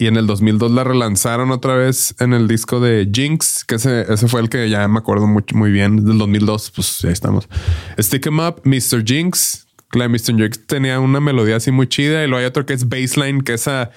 [0.00, 4.12] y en el 2002 la relanzaron otra vez en el disco de Jinx, que ese,
[4.12, 6.04] ese fue el que ya me acuerdo muy, muy bien.
[6.04, 7.48] Del 2002, pues ahí estamos.
[7.98, 9.04] Stick 'em Up, Mr.
[9.04, 9.66] Jinx.
[9.92, 10.36] La de Mr.
[10.36, 12.22] Jinx tenía una melodía así muy chida.
[12.22, 13.90] Y luego hay otro que es Baseline, que esa...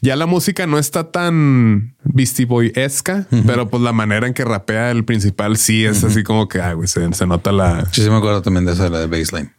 [0.00, 4.90] Ya la música no está tan Beastie Boy-esca, pero pues la manera en que rapea
[4.92, 7.84] el principal sí es así como que, güey, se, se nota la...
[7.92, 9.52] Sí, sí me acuerdo también de esa, de la de Baseline.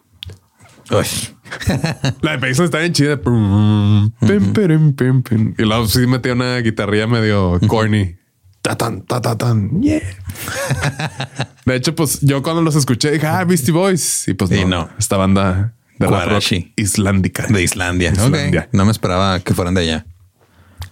[2.22, 3.20] La de Baseline está bien chida.
[5.58, 8.16] Y luego sí metía una guitarrilla medio corny.
[8.62, 9.82] Ta, tan, ta, ta, tan.
[9.82, 10.02] Yeah.
[11.66, 14.28] De hecho, pues yo cuando los escuché dije, ah, Beastie Boys.
[14.28, 16.74] Y pues Y no, esta banda de Kwarashi.
[16.76, 17.48] islandica.
[17.48, 18.12] De Islandia.
[18.12, 18.70] Islandia.
[18.74, 20.06] No me esperaba que fueran de allá.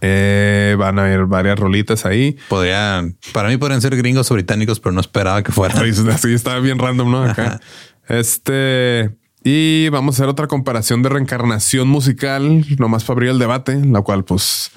[0.02, 2.38] Eh, van a haber varias rolitas ahí.
[2.50, 5.78] Podrían, para mí podrían ser gringos o británicos, pero no esperaba que fueran.
[6.10, 7.24] Así está bien random, ¿no?
[7.24, 7.60] Acá.
[8.08, 9.16] Este.
[9.44, 14.02] Y vamos a hacer otra comparación de reencarnación musical, nomás para abrir el debate, la
[14.02, 14.72] cual, pues,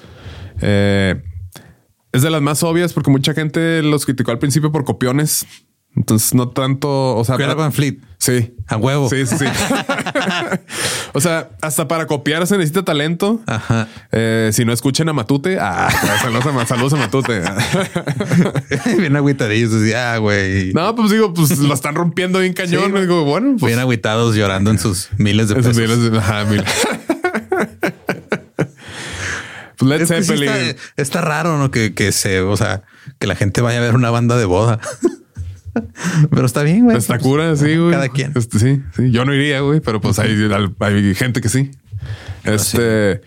[0.61, 1.21] eh,
[2.13, 5.45] es de las más obvias porque mucha gente los criticó al principio por copiones.
[5.95, 7.97] Entonces, no tanto, o sea, Greta Van Fleet.
[8.17, 9.09] sí, A huevo.
[9.09, 9.45] sí, sí, sí.
[11.13, 13.41] o sea, hasta para copiar se necesita talento.
[13.45, 13.89] Ajá.
[14.13, 15.89] Eh, si no escuchen a Matute, ah,
[16.21, 17.41] saludos a, saludos a Matute.
[18.97, 19.71] bien agüitadillos.
[19.73, 20.71] Decía, ah, güey.
[20.73, 22.93] no, pues digo, pues lo están rompiendo bien cañón.
[22.93, 25.81] Sí, digo, bueno, pues bien agüitados llorando en sus miles de Esos pesos.
[25.97, 26.63] miles de- ajá, mil.
[29.77, 30.49] Pues Led Es que sí Zeppelin.
[30.49, 31.71] está, está raro, ¿no?
[31.71, 32.83] Que, que se, o sea,
[33.19, 34.79] que la gente vaya a ver una banda de boda.
[36.29, 36.97] pero está bien, güey.
[36.97, 37.91] Está Pues, cura, sí, güey.
[37.91, 38.33] Cada quien.
[38.35, 39.11] Este, sí, sí.
[39.11, 40.35] Yo no iría, güey, pero pues hay,
[40.79, 41.71] hay gente que sí.
[42.43, 43.21] Este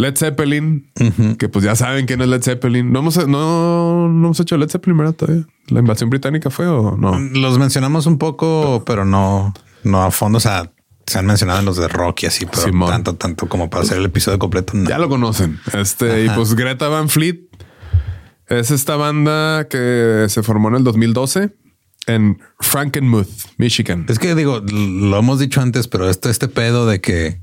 [0.00, 0.90] Led Zeppelin,
[1.38, 2.90] que pues ya saben quién es Led Zeppelin.
[2.90, 5.12] No hemos, no, no hemos hecho Led Zeppelin, ¿verdad?
[5.14, 5.44] Todavía.
[5.68, 7.18] ¿La invasión británica fue o no?
[7.18, 9.52] Los mencionamos un poco, pero no,
[9.84, 10.38] no a fondo.
[10.38, 10.72] O sea,
[11.06, 12.88] se han mencionado en los de rock y así, pero Simón.
[12.88, 14.72] tanto, tanto como para hacer el episodio completo.
[14.74, 14.88] no.
[14.88, 15.60] Ya lo conocen.
[15.74, 17.40] Este, y pues Greta Van Fleet
[18.46, 21.50] es esta banda que se formó en el 2012
[22.06, 23.28] en Frankenmuth,
[23.58, 24.06] Michigan.
[24.08, 27.40] Es que digo, lo hemos dicho antes, pero esto, este pedo de que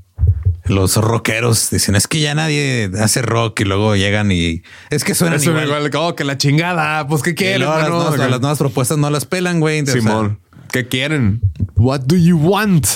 [0.64, 5.14] los rockeros dicen es que ya nadie hace rock y luego llegan y es que
[5.14, 5.66] suenan Eso igual.
[5.66, 8.28] igual, como que la chingada, pues qué quieren, las, nuevas, Acá.
[8.28, 9.86] las nuevas propuestas no las pelan, güey.
[9.86, 10.40] Simón,
[10.70, 11.40] ¿qué quieren?
[11.76, 12.86] What do you want?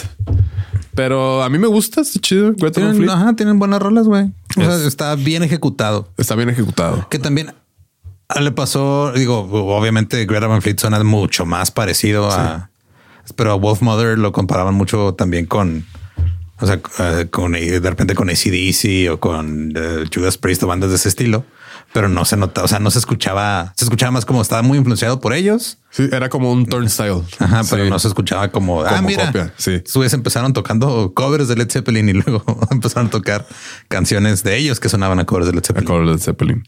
[0.95, 2.51] Pero a mí me gusta, está chido.
[2.61, 4.25] o tienen, ajá, tienen buenas rolas, güey.
[4.57, 6.13] O sea, Es- está bien ejecutado.
[6.19, 7.09] Está bien ejecutado.
[7.09, 7.55] Que también
[8.41, 9.41] le pasó, digo,
[9.77, 12.71] obviamente Greta Van Fleet suena mucho más parecido a,
[13.37, 15.85] pero a Wolf Mother lo comparaban mucho también con,
[16.61, 20.91] o sea, eh, con de repente con ACDC o con eh, Judas Priest o bandas
[20.91, 21.45] de ese estilo,
[21.93, 24.79] pero no se nota, o sea, no se escuchaba, se escuchaba más como estaba muy
[24.79, 25.79] influenciado por ellos.
[25.91, 27.21] Sí, era como un turnstile.
[27.39, 27.91] Ajá, pero Sí.
[27.91, 29.83] no se escuchaba como, ah, Como mira, copia, sí.
[29.85, 33.47] Subes empezaron tocando covers de Led Zeppelin y luego empezaron a tocar
[33.89, 35.87] canciones de ellos que sonaban a covers de Led Zeppelin.
[35.89, 36.65] acuerdo del Zeppelin.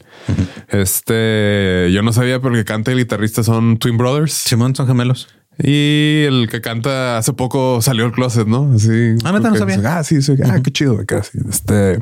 [0.69, 4.33] Este, yo no sabía porque canta y el guitarrista son Twin Brothers.
[4.33, 5.27] Simón son gemelos.
[5.57, 8.73] Y el que canta hace poco salió del closet, ¿no?
[8.75, 9.15] Así.
[9.23, 9.79] Ah, no que- sabía.
[9.97, 10.33] Ah, sí, sí.
[10.45, 10.99] Ah, qué chido.
[11.23, 11.39] sí.
[11.49, 11.99] Este.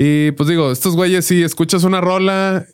[0.00, 2.64] Y pues digo, estos güeyes, si escuchas una rola,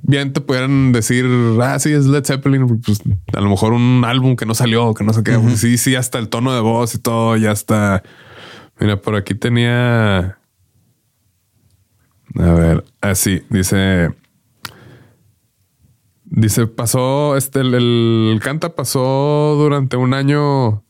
[0.00, 1.26] bien te pudieran decir,
[1.60, 2.80] ah, sí, es Led Zeppelin.
[2.80, 3.02] Pues
[3.32, 5.36] a lo mejor un álbum que no salió, que no sé qué.
[5.56, 8.04] Sí, sí, hasta el tono de voz y todo, ya está.
[8.78, 10.38] Mira, por aquí tenía.
[12.36, 14.14] A ver, así dice.
[16.26, 20.81] Dice, pasó, este, el, el canta pasó durante un año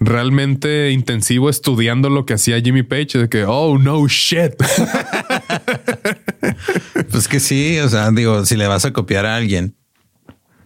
[0.00, 4.54] realmente intensivo estudiando lo que hacía Jimmy Page, de que, oh, no shit.
[7.10, 9.76] Pues que sí, o sea, digo, si le vas a copiar a alguien.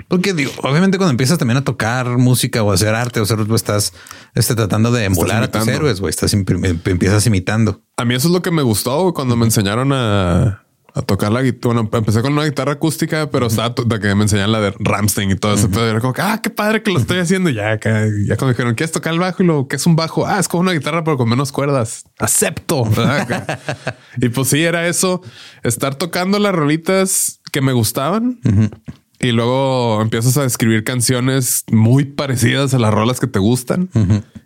[0.08, 3.38] Porque digo, obviamente cuando empiezas también a tocar música o a hacer arte o hacer,
[3.38, 3.92] pues estás
[4.34, 6.10] este, tratando de emular a tus héroes, güey.
[6.10, 6.44] Estás em-
[6.84, 7.82] empiezas imitando.
[7.96, 10.63] A mí eso es lo que me gustó cuando me enseñaron a,
[10.94, 11.74] a tocar la guitarra.
[11.74, 15.32] Bueno, empecé con una guitarra acústica, pero estaba de que me enseñaron la de Ramstein
[15.32, 15.68] y todo eso.
[15.68, 17.50] Pero era como que, ah, qué padre que lo estoy haciendo.
[17.50, 19.42] Ya, acá, ya cuando dijeron, ¿quieres tocar el bajo?
[19.42, 20.24] Y lo que es un bajo?
[20.24, 22.04] Ah, es como una guitarra, pero con menos cuerdas.
[22.18, 22.88] Acepto.
[24.20, 25.20] y pues sí, era eso.
[25.64, 28.38] Estar tocando las rolitas que me gustaban.
[29.18, 33.90] Y luego empiezas a escribir canciones muy parecidas a las rolas que te gustan.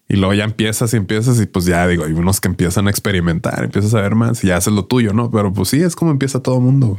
[0.09, 2.91] Y luego ya empiezas y empiezas y pues ya digo, hay unos que empiezan a
[2.91, 5.31] experimentar, empiezas a ver más y ya haces lo tuyo, ¿no?
[5.31, 6.99] Pero pues sí, es como empieza todo mundo.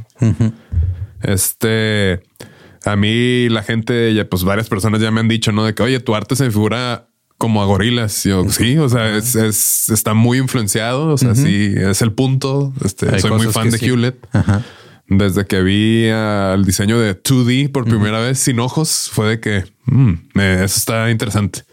[1.21, 2.21] Este,
[2.85, 5.63] a mí la gente, ya pues varias personas ya me han dicho, ¿no?
[5.65, 7.07] De que, oye, tu arte se me figura
[7.37, 8.23] como a gorilas.
[8.23, 11.07] Yo, sí, o sea, es, es- está muy influenciado.
[11.07, 12.73] O sea, sí, es el punto.
[12.83, 13.85] Este, Hay soy muy fan de sí.
[13.85, 14.17] Hewlett.
[14.33, 14.63] Ajá.
[15.09, 19.63] Desde que vi al diseño de 2D por primera vez sin ojos, fue de que
[19.85, 21.63] mm, eso está interesante.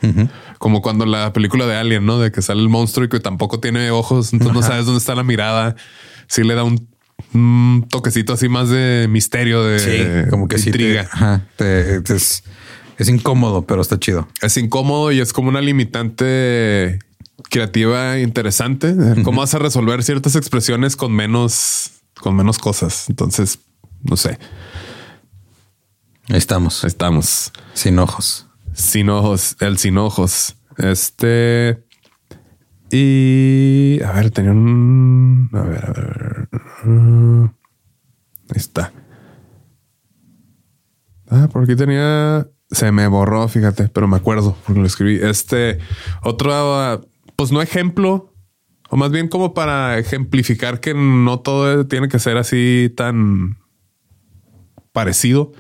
[0.59, 2.18] Como cuando la película de Alien, ¿no?
[2.18, 5.14] De que sale el monstruo y que tampoco tiene ojos, entonces no sabes dónde está
[5.14, 5.76] la mirada.
[6.28, 6.89] Sí le da un,
[7.34, 9.78] un toquecito así más de misterio, de
[10.24, 11.03] Sí, como que sí te- intriga.
[11.12, 12.43] ajá, te- te- es,
[12.97, 14.26] es incómodo, pero está chido.
[14.41, 16.99] Es incómodo y es como una limitante
[17.51, 18.95] creativa interesante.
[19.22, 21.91] ¿Cómo vas a resolver ciertas expresiones con menos,
[22.21, 23.09] con menos cosas?
[23.09, 23.59] Entonces,
[24.03, 24.39] no sé,
[26.29, 27.53] estamos, estamos.
[27.75, 28.49] sin ojos.
[28.73, 30.57] Sin ojos, el sin ojos.
[30.77, 31.85] Este.
[32.91, 35.49] Y a ver, tenía un.
[35.53, 36.49] A ver, a ver.
[38.51, 38.93] Ahí está.
[41.29, 42.49] Ah, por aquí tenía.
[42.71, 45.19] Se me borró, fíjate, pero me acuerdo porque lo escribí.
[45.23, 45.79] Este
[46.23, 48.35] otro, pues no ejemplo,
[48.91, 53.59] o más bien como para ejemplificar que no todo tiene que ser así tan
[54.93, 55.53] parecido.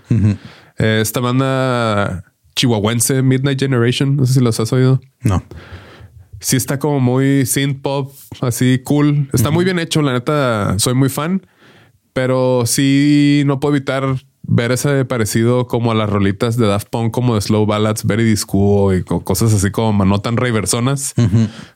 [0.78, 2.24] Eh, Esta banda
[2.54, 5.00] chihuahuense, Midnight Generation, no sé si los has oído.
[5.22, 5.42] No.
[6.40, 9.28] Sí está como muy synth pop, así cool.
[9.32, 11.46] Está muy bien hecho, la neta, soy muy fan.
[12.12, 14.04] Pero sí no puedo evitar
[14.48, 18.22] ver ese parecido como a las rolitas de Daft Punk, como de Slow Ballads, Very
[18.24, 21.14] Disco y co- cosas así como no tan reversonas.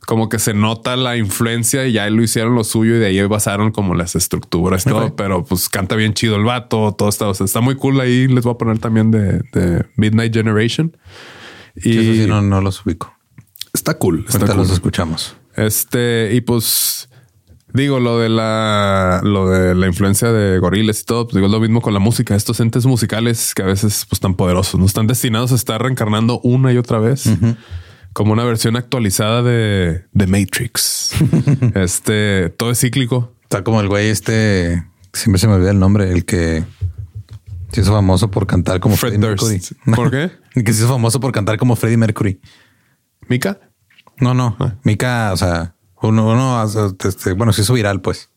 [0.06, 3.20] Como que se nota la influencia y ya lo hicieron lo suyo y de ahí
[3.26, 5.16] basaron como las estructuras, y todo.
[5.16, 8.00] Pero pues canta bien chido el vato, todo está, o sea, está muy cool.
[8.00, 10.96] Ahí les voy a poner también de, de Midnight Generation.
[11.76, 13.12] Y eso sí, no, no los ubico.
[13.72, 14.24] está cool.
[14.28, 14.56] Está cool.
[14.56, 15.36] los escuchamos.
[15.56, 17.09] Este, y pues
[17.74, 21.52] digo lo de la lo de la influencia de gorilas y todo, pues digo es
[21.52, 24.86] lo mismo con la música, estos entes musicales que a veces pues tan poderosos, no
[24.86, 27.28] están destinados a estar reencarnando una y otra vez.
[28.12, 31.14] Como una versión actualizada de, de Matrix.
[31.76, 33.34] este todo es cíclico.
[33.44, 36.64] Está como el güey este, siempre se me olvida el nombre, el que
[37.72, 39.60] se hizo famoso por cantar como Fred Freddie Mercury.
[39.94, 40.30] ¿Por qué?
[40.54, 42.40] El que se hizo famoso por cantar como Freddie Mercury.
[43.28, 43.60] Mika.
[44.18, 44.56] No, no.
[44.82, 46.62] Mika, o sea, uno, uno,
[47.04, 48.30] este, bueno, se hizo viral, pues.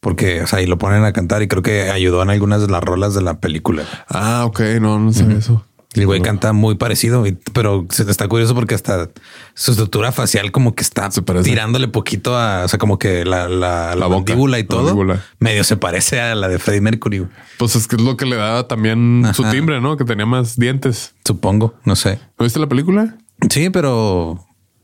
[0.00, 2.68] Porque, o sea, y lo ponen a cantar y creo que ayudó en algunas de
[2.68, 3.84] las rolas de la película.
[4.08, 5.64] Ah, ok, no, no sabía eso.
[5.94, 7.22] El güey canta muy parecido,
[7.52, 9.10] pero se está curioso porque hasta
[9.52, 11.10] su estructura facial como que está
[11.44, 14.84] tirándole poquito a, o sea, como que la, la, la La boca, mandíbula y todo
[14.84, 15.22] mandíbula.
[15.38, 17.26] medio se parece a la de Freddie Mercury.
[17.58, 19.98] Pues es que es lo que le daba también su timbre, ¿no?
[19.98, 21.14] Que tenía más dientes.
[21.26, 22.18] supongo, no sé.
[22.38, 23.18] ¿No viste la película?
[23.50, 24.42] Sí, pero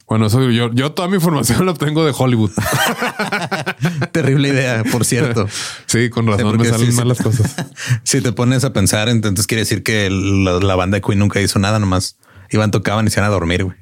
[0.09, 2.51] Bueno, eso yo, yo toda mi información la obtengo de Hollywood.
[4.13, 5.47] terrible idea, por cierto.
[5.87, 7.09] Sí, con Sí, razón porque me salen sí, mal sí.
[7.09, 7.55] las cosas.
[8.05, 11.41] si te pones a pensar, entonces quiere decir que la, la banda de Queen nunca
[11.41, 12.17] hizo nada, nomás
[12.51, 13.77] iban, tocaban y se iban a dormir, güey.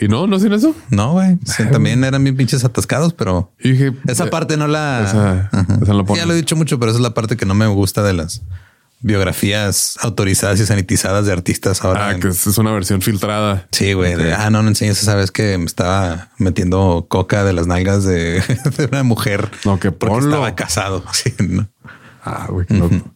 [0.00, 0.26] ¿Y no?
[0.26, 0.74] ¿No hacen eso?
[0.90, 1.38] No, güey.
[1.44, 3.92] Sí, también eran bien pinches atascados, pero dije...
[4.08, 5.04] esa eh, parte no la...
[5.04, 5.50] esa-
[5.84, 8.02] Sí, ya lo he dicho mucho, pero esa es la parte que no me gusta
[8.02, 8.42] de las
[9.04, 12.08] biografías autorizadas y sanitizadas de artistas ahora.
[12.08, 13.68] Ah, en- que es una versión filtrada.
[13.70, 14.14] Sí, güey.
[14.16, 14.96] de, ah, no, no enseñas.
[14.98, 18.40] Sabes que me estaba metiendo coca de las nalgas de,
[18.78, 19.50] de una mujer.
[19.64, 20.30] No, que porque ponlo.
[20.30, 21.04] estaba casado.
[21.12, 21.68] Sí, ¿no?
[22.24, 22.66] Ah, güey.
[22.66, 23.14] qué loco.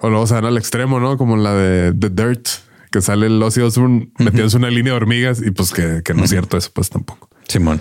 [0.00, 1.16] O luego se van al extremo, ¿no?
[1.16, 2.48] Como la de The Dirt,
[2.90, 6.24] que sale el Ozzy Osbourne metiéndose una línea de hormigas y pues que, que no
[6.24, 7.30] es cierto eso, pues tampoco.
[7.48, 7.80] Simón.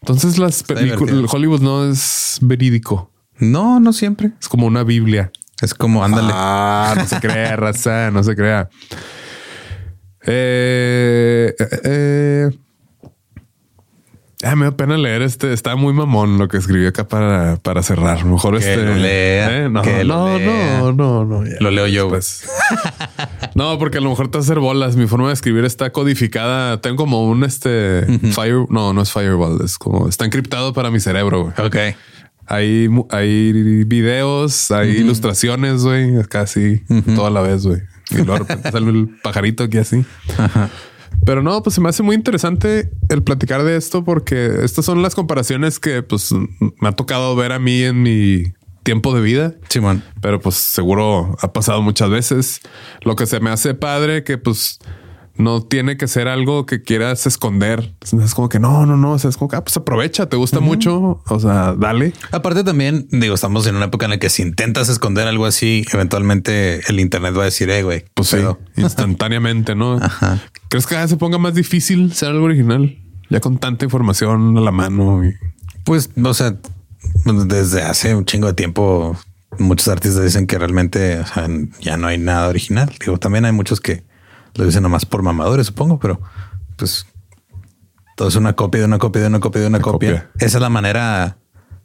[0.00, 1.32] Entonces las películas.
[1.32, 3.12] Hollywood no es verídico.
[3.38, 4.32] No, no siempre.
[4.40, 5.30] Es como una Biblia.
[5.60, 6.30] Es como ándale.
[6.34, 8.68] Ah, no se crea, raza, no se crea.
[10.26, 12.50] Eh, eh, eh.
[14.42, 15.52] Ah, me da pena leer este.
[15.52, 18.24] Está muy mamón lo que escribí acá para, para cerrar.
[18.24, 18.84] Mejor Que este.
[18.86, 20.78] lo lea, No, que lo no, lea.
[20.80, 21.56] no, no, no, ya.
[21.60, 22.08] Lo leo yo.
[22.08, 22.48] Pues.
[23.54, 24.96] no, porque a lo mejor te hacer bolas.
[24.96, 26.80] Mi forma de escribir está codificada.
[26.80, 28.64] Tengo como un este fire.
[28.70, 29.60] No, no es firewall.
[29.62, 31.52] Es como está encriptado para mi cerebro.
[31.54, 31.66] güey.
[31.66, 31.96] Ok.
[32.50, 36.80] Hay, hay videos, hay ilustraciones, güey, casi
[37.14, 37.80] toda la vez, güey.
[38.10, 40.04] Y luego sale el pajarito aquí así.
[41.24, 45.00] Pero no, pues se me hace muy interesante el platicar de esto porque estas son
[45.00, 48.42] las comparaciones que pues me ha tocado ver a mí en mi
[48.82, 49.54] tiempo de vida.
[49.68, 50.02] Simón.
[50.20, 52.60] Pero pues seguro ha pasado muchas veces.
[53.02, 54.80] Lo que se me hace padre que pues
[55.40, 57.94] no tiene que ser algo que quieras esconder.
[58.00, 59.12] Es como que no, no, no.
[59.12, 61.22] O sea, es como que ah, pues aprovecha, te gusta mucho.
[61.28, 62.12] O sea, dale.
[62.32, 65.84] Aparte también, digo, estamos en una época en la que si intentas esconder algo así,
[65.92, 68.58] eventualmente el internet va a decir, eh, güey, Pues sí, pedo".
[68.76, 69.94] instantáneamente, ¿no?
[69.94, 70.40] Ajá.
[70.68, 72.96] ¿Crees que vez se ponga más difícil ser algo original?
[73.28, 75.24] Ya con tanta información a la mano.
[75.24, 75.34] y-
[75.84, 76.56] Pues, o sea,
[77.24, 79.16] desde hace un chingo de tiempo,
[79.58, 81.48] muchos artistas dicen que realmente o sea,
[81.80, 82.92] ya no hay nada original.
[83.00, 84.04] Digo, también hay muchos que
[84.54, 86.20] lo dicen nomás por mamadores, supongo, pero
[86.76, 87.06] pues
[88.16, 90.10] todo es una copia de una copia de una copia de una copia.
[90.10, 90.30] copia.
[90.38, 91.36] Esa es la manera,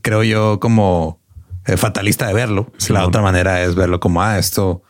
[0.01, 1.20] creo yo, como
[1.66, 2.72] eh, fatalista de verlo.
[2.89, 4.84] la otra manera es verlo como, ah, esto,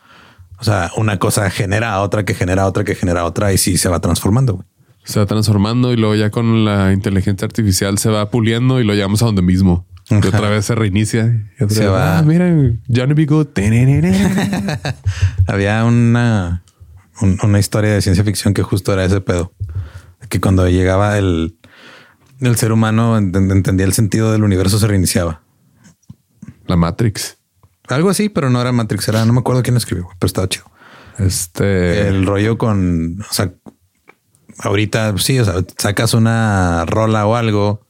[0.58, 3.52] o sea, una cosa genera a otra que genera a otra que genera a otra
[3.52, 4.54] y sí se va transformando.
[4.54, 4.66] güey.
[5.04, 8.94] Se va transformando y luego ya con la inteligencia artificial se va puliendo y lo
[8.94, 9.86] llevamos a donde mismo.
[10.10, 10.28] Y Ajá.
[10.28, 11.48] otra vez se reinicia.
[11.60, 12.18] Y otra Se vez, va.
[12.18, 12.46] "Ah, mira,
[12.92, 13.24] Johnny B.
[13.26, 13.48] Good.
[15.46, 16.62] Había una,
[17.20, 19.52] un- una historia de ciencia ficción que justo era ese pedo.
[20.28, 21.56] Que cuando llegaba el,
[22.40, 25.42] el ser humano ent- entendía el sentido del universo, se reiniciaba.
[26.66, 27.38] La Matrix.
[27.88, 30.64] Algo así, pero no era Matrix, era, no me acuerdo quién escribió, pero estaba chido.
[31.18, 32.08] Este.
[32.08, 33.52] El rollo con, o sea,
[34.58, 37.86] ahorita sí, o sea, sacas una rola o algo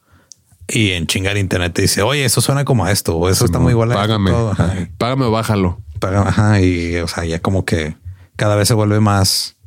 [0.67, 3.59] y en chingar internet te dice, oye, eso suena como a esto, o eso está
[3.59, 4.29] muy igual a Págame.
[4.31, 4.51] todo".
[4.51, 4.73] Ajá.
[4.97, 5.81] Págame o bájalo.
[5.99, 7.95] Paga- Ajá, y o sea, ya como que
[8.37, 9.57] cada vez se vuelve más.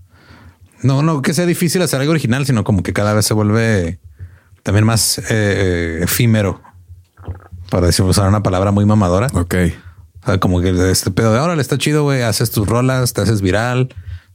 [0.83, 4.01] No, no que sea difícil hacer algo original, sino como que cada vez se vuelve
[4.63, 6.63] también más eh, eh, efímero.
[7.71, 9.27] Para decir, usar una palabra muy mamadora.
[9.35, 9.55] Ok.
[10.23, 12.23] O sea, como que este pedo de ahora le está chido, güey.
[12.23, 13.95] Haces tus rolas, te haces viral.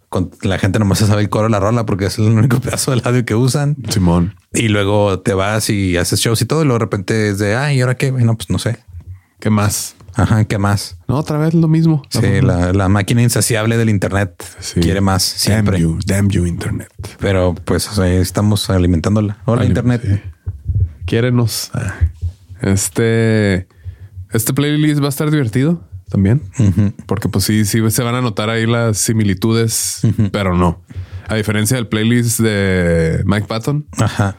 [0.09, 2.59] Con, la gente nomás se sabe el coro de la rola porque es el único
[2.61, 3.75] pedazo del audio que usan.
[3.89, 4.35] Simón.
[4.53, 6.61] Y luego te vas y haces shows y todo.
[6.61, 8.11] Y luego de repente es de, ay, ¿y ahora qué?
[8.11, 8.23] güey?
[8.23, 8.77] No, pues no sé.
[9.39, 9.95] ¿Qué más?
[10.15, 10.97] Ajá, ¿qué más?
[11.07, 12.01] No, otra vez lo mismo.
[12.09, 14.79] Sí, la, la máquina insaciable del Internet Sí.
[14.79, 15.77] quiere más siempre.
[15.79, 16.89] Damn you, damn you, Internet.
[17.19, 19.37] Pero pues o sea, estamos alimentándola.
[19.45, 20.01] Hola, Internet.
[20.03, 20.19] sí.
[21.05, 21.71] Quiérenos.
[21.73, 21.93] Ah.
[22.61, 23.67] Este.
[24.31, 26.41] Este playlist va a estar divertido también.
[27.05, 30.01] Porque pues sí, sí se van a notar ahí las similitudes,
[30.31, 30.81] pero no.
[31.27, 34.35] A diferencia del playlist de Mike Patton, Ajá.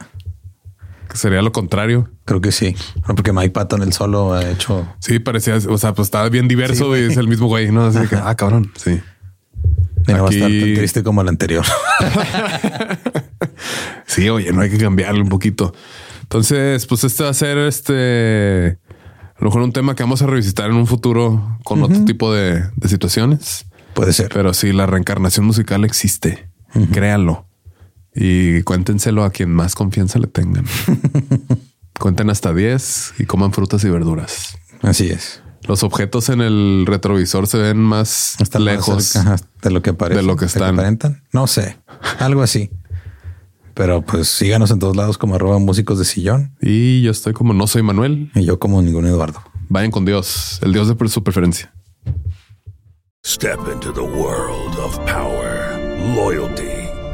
[1.17, 2.09] Que sería lo contrario.
[2.25, 2.77] Creo que sí.
[3.07, 4.87] Porque Mike Patton el solo ha hecho.
[5.01, 7.87] Sí, parecía, o sea, pues estaba bien diverso y es el mismo güey, ¿no?
[7.87, 8.71] Así que, ah, cabrón.
[8.77, 9.01] Sí.
[10.09, 11.65] y no va a estar Aquí- tan triste como el anterior.
[14.07, 15.75] Sí, oye, no hay que cambiarle un poquito.
[16.23, 18.79] Entonces, pues este va a ser este,
[19.35, 22.33] a lo mejor un tema que vamos a revisitar en un futuro con otro tipo
[22.33, 23.67] de, de situaciones.
[23.95, 24.31] Puede ser.
[24.33, 26.49] Pero sí, la reencarnación musical existe.
[26.93, 27.47] Créanlo.
[28.17, 30.65] Y cuéntenselo a quien más confianza le tengan.
[32.01, 34.59] Cuenten hasta 10 y coman frutas y verduras.
[34.83, 35.43] Así es.
[35.69, 39.15] Los objetos en el retrovisor se ven más lejos.
[39.63, 40.23] de lo que parecen.
[40.25, 40.75] de lo que están.
[40.75, 41.25] aparentan.
[41.33, 41.77] No sé,
[42.19, 42.71] algo así.
[43.75, 47.53] Pero pues síganos en todos lados como arroba músicos de sillón Y yo estoy como
[47.53, 48.31] no soy Manuel.
[48.35, 49.43] y yo como ningún Eduardo.
[49.69, 51.75] Vayan con Dios, el Dios de su preferencia.
[53.25, 55.77] Step into the world of power,
[56.15, 56.66] loyalty,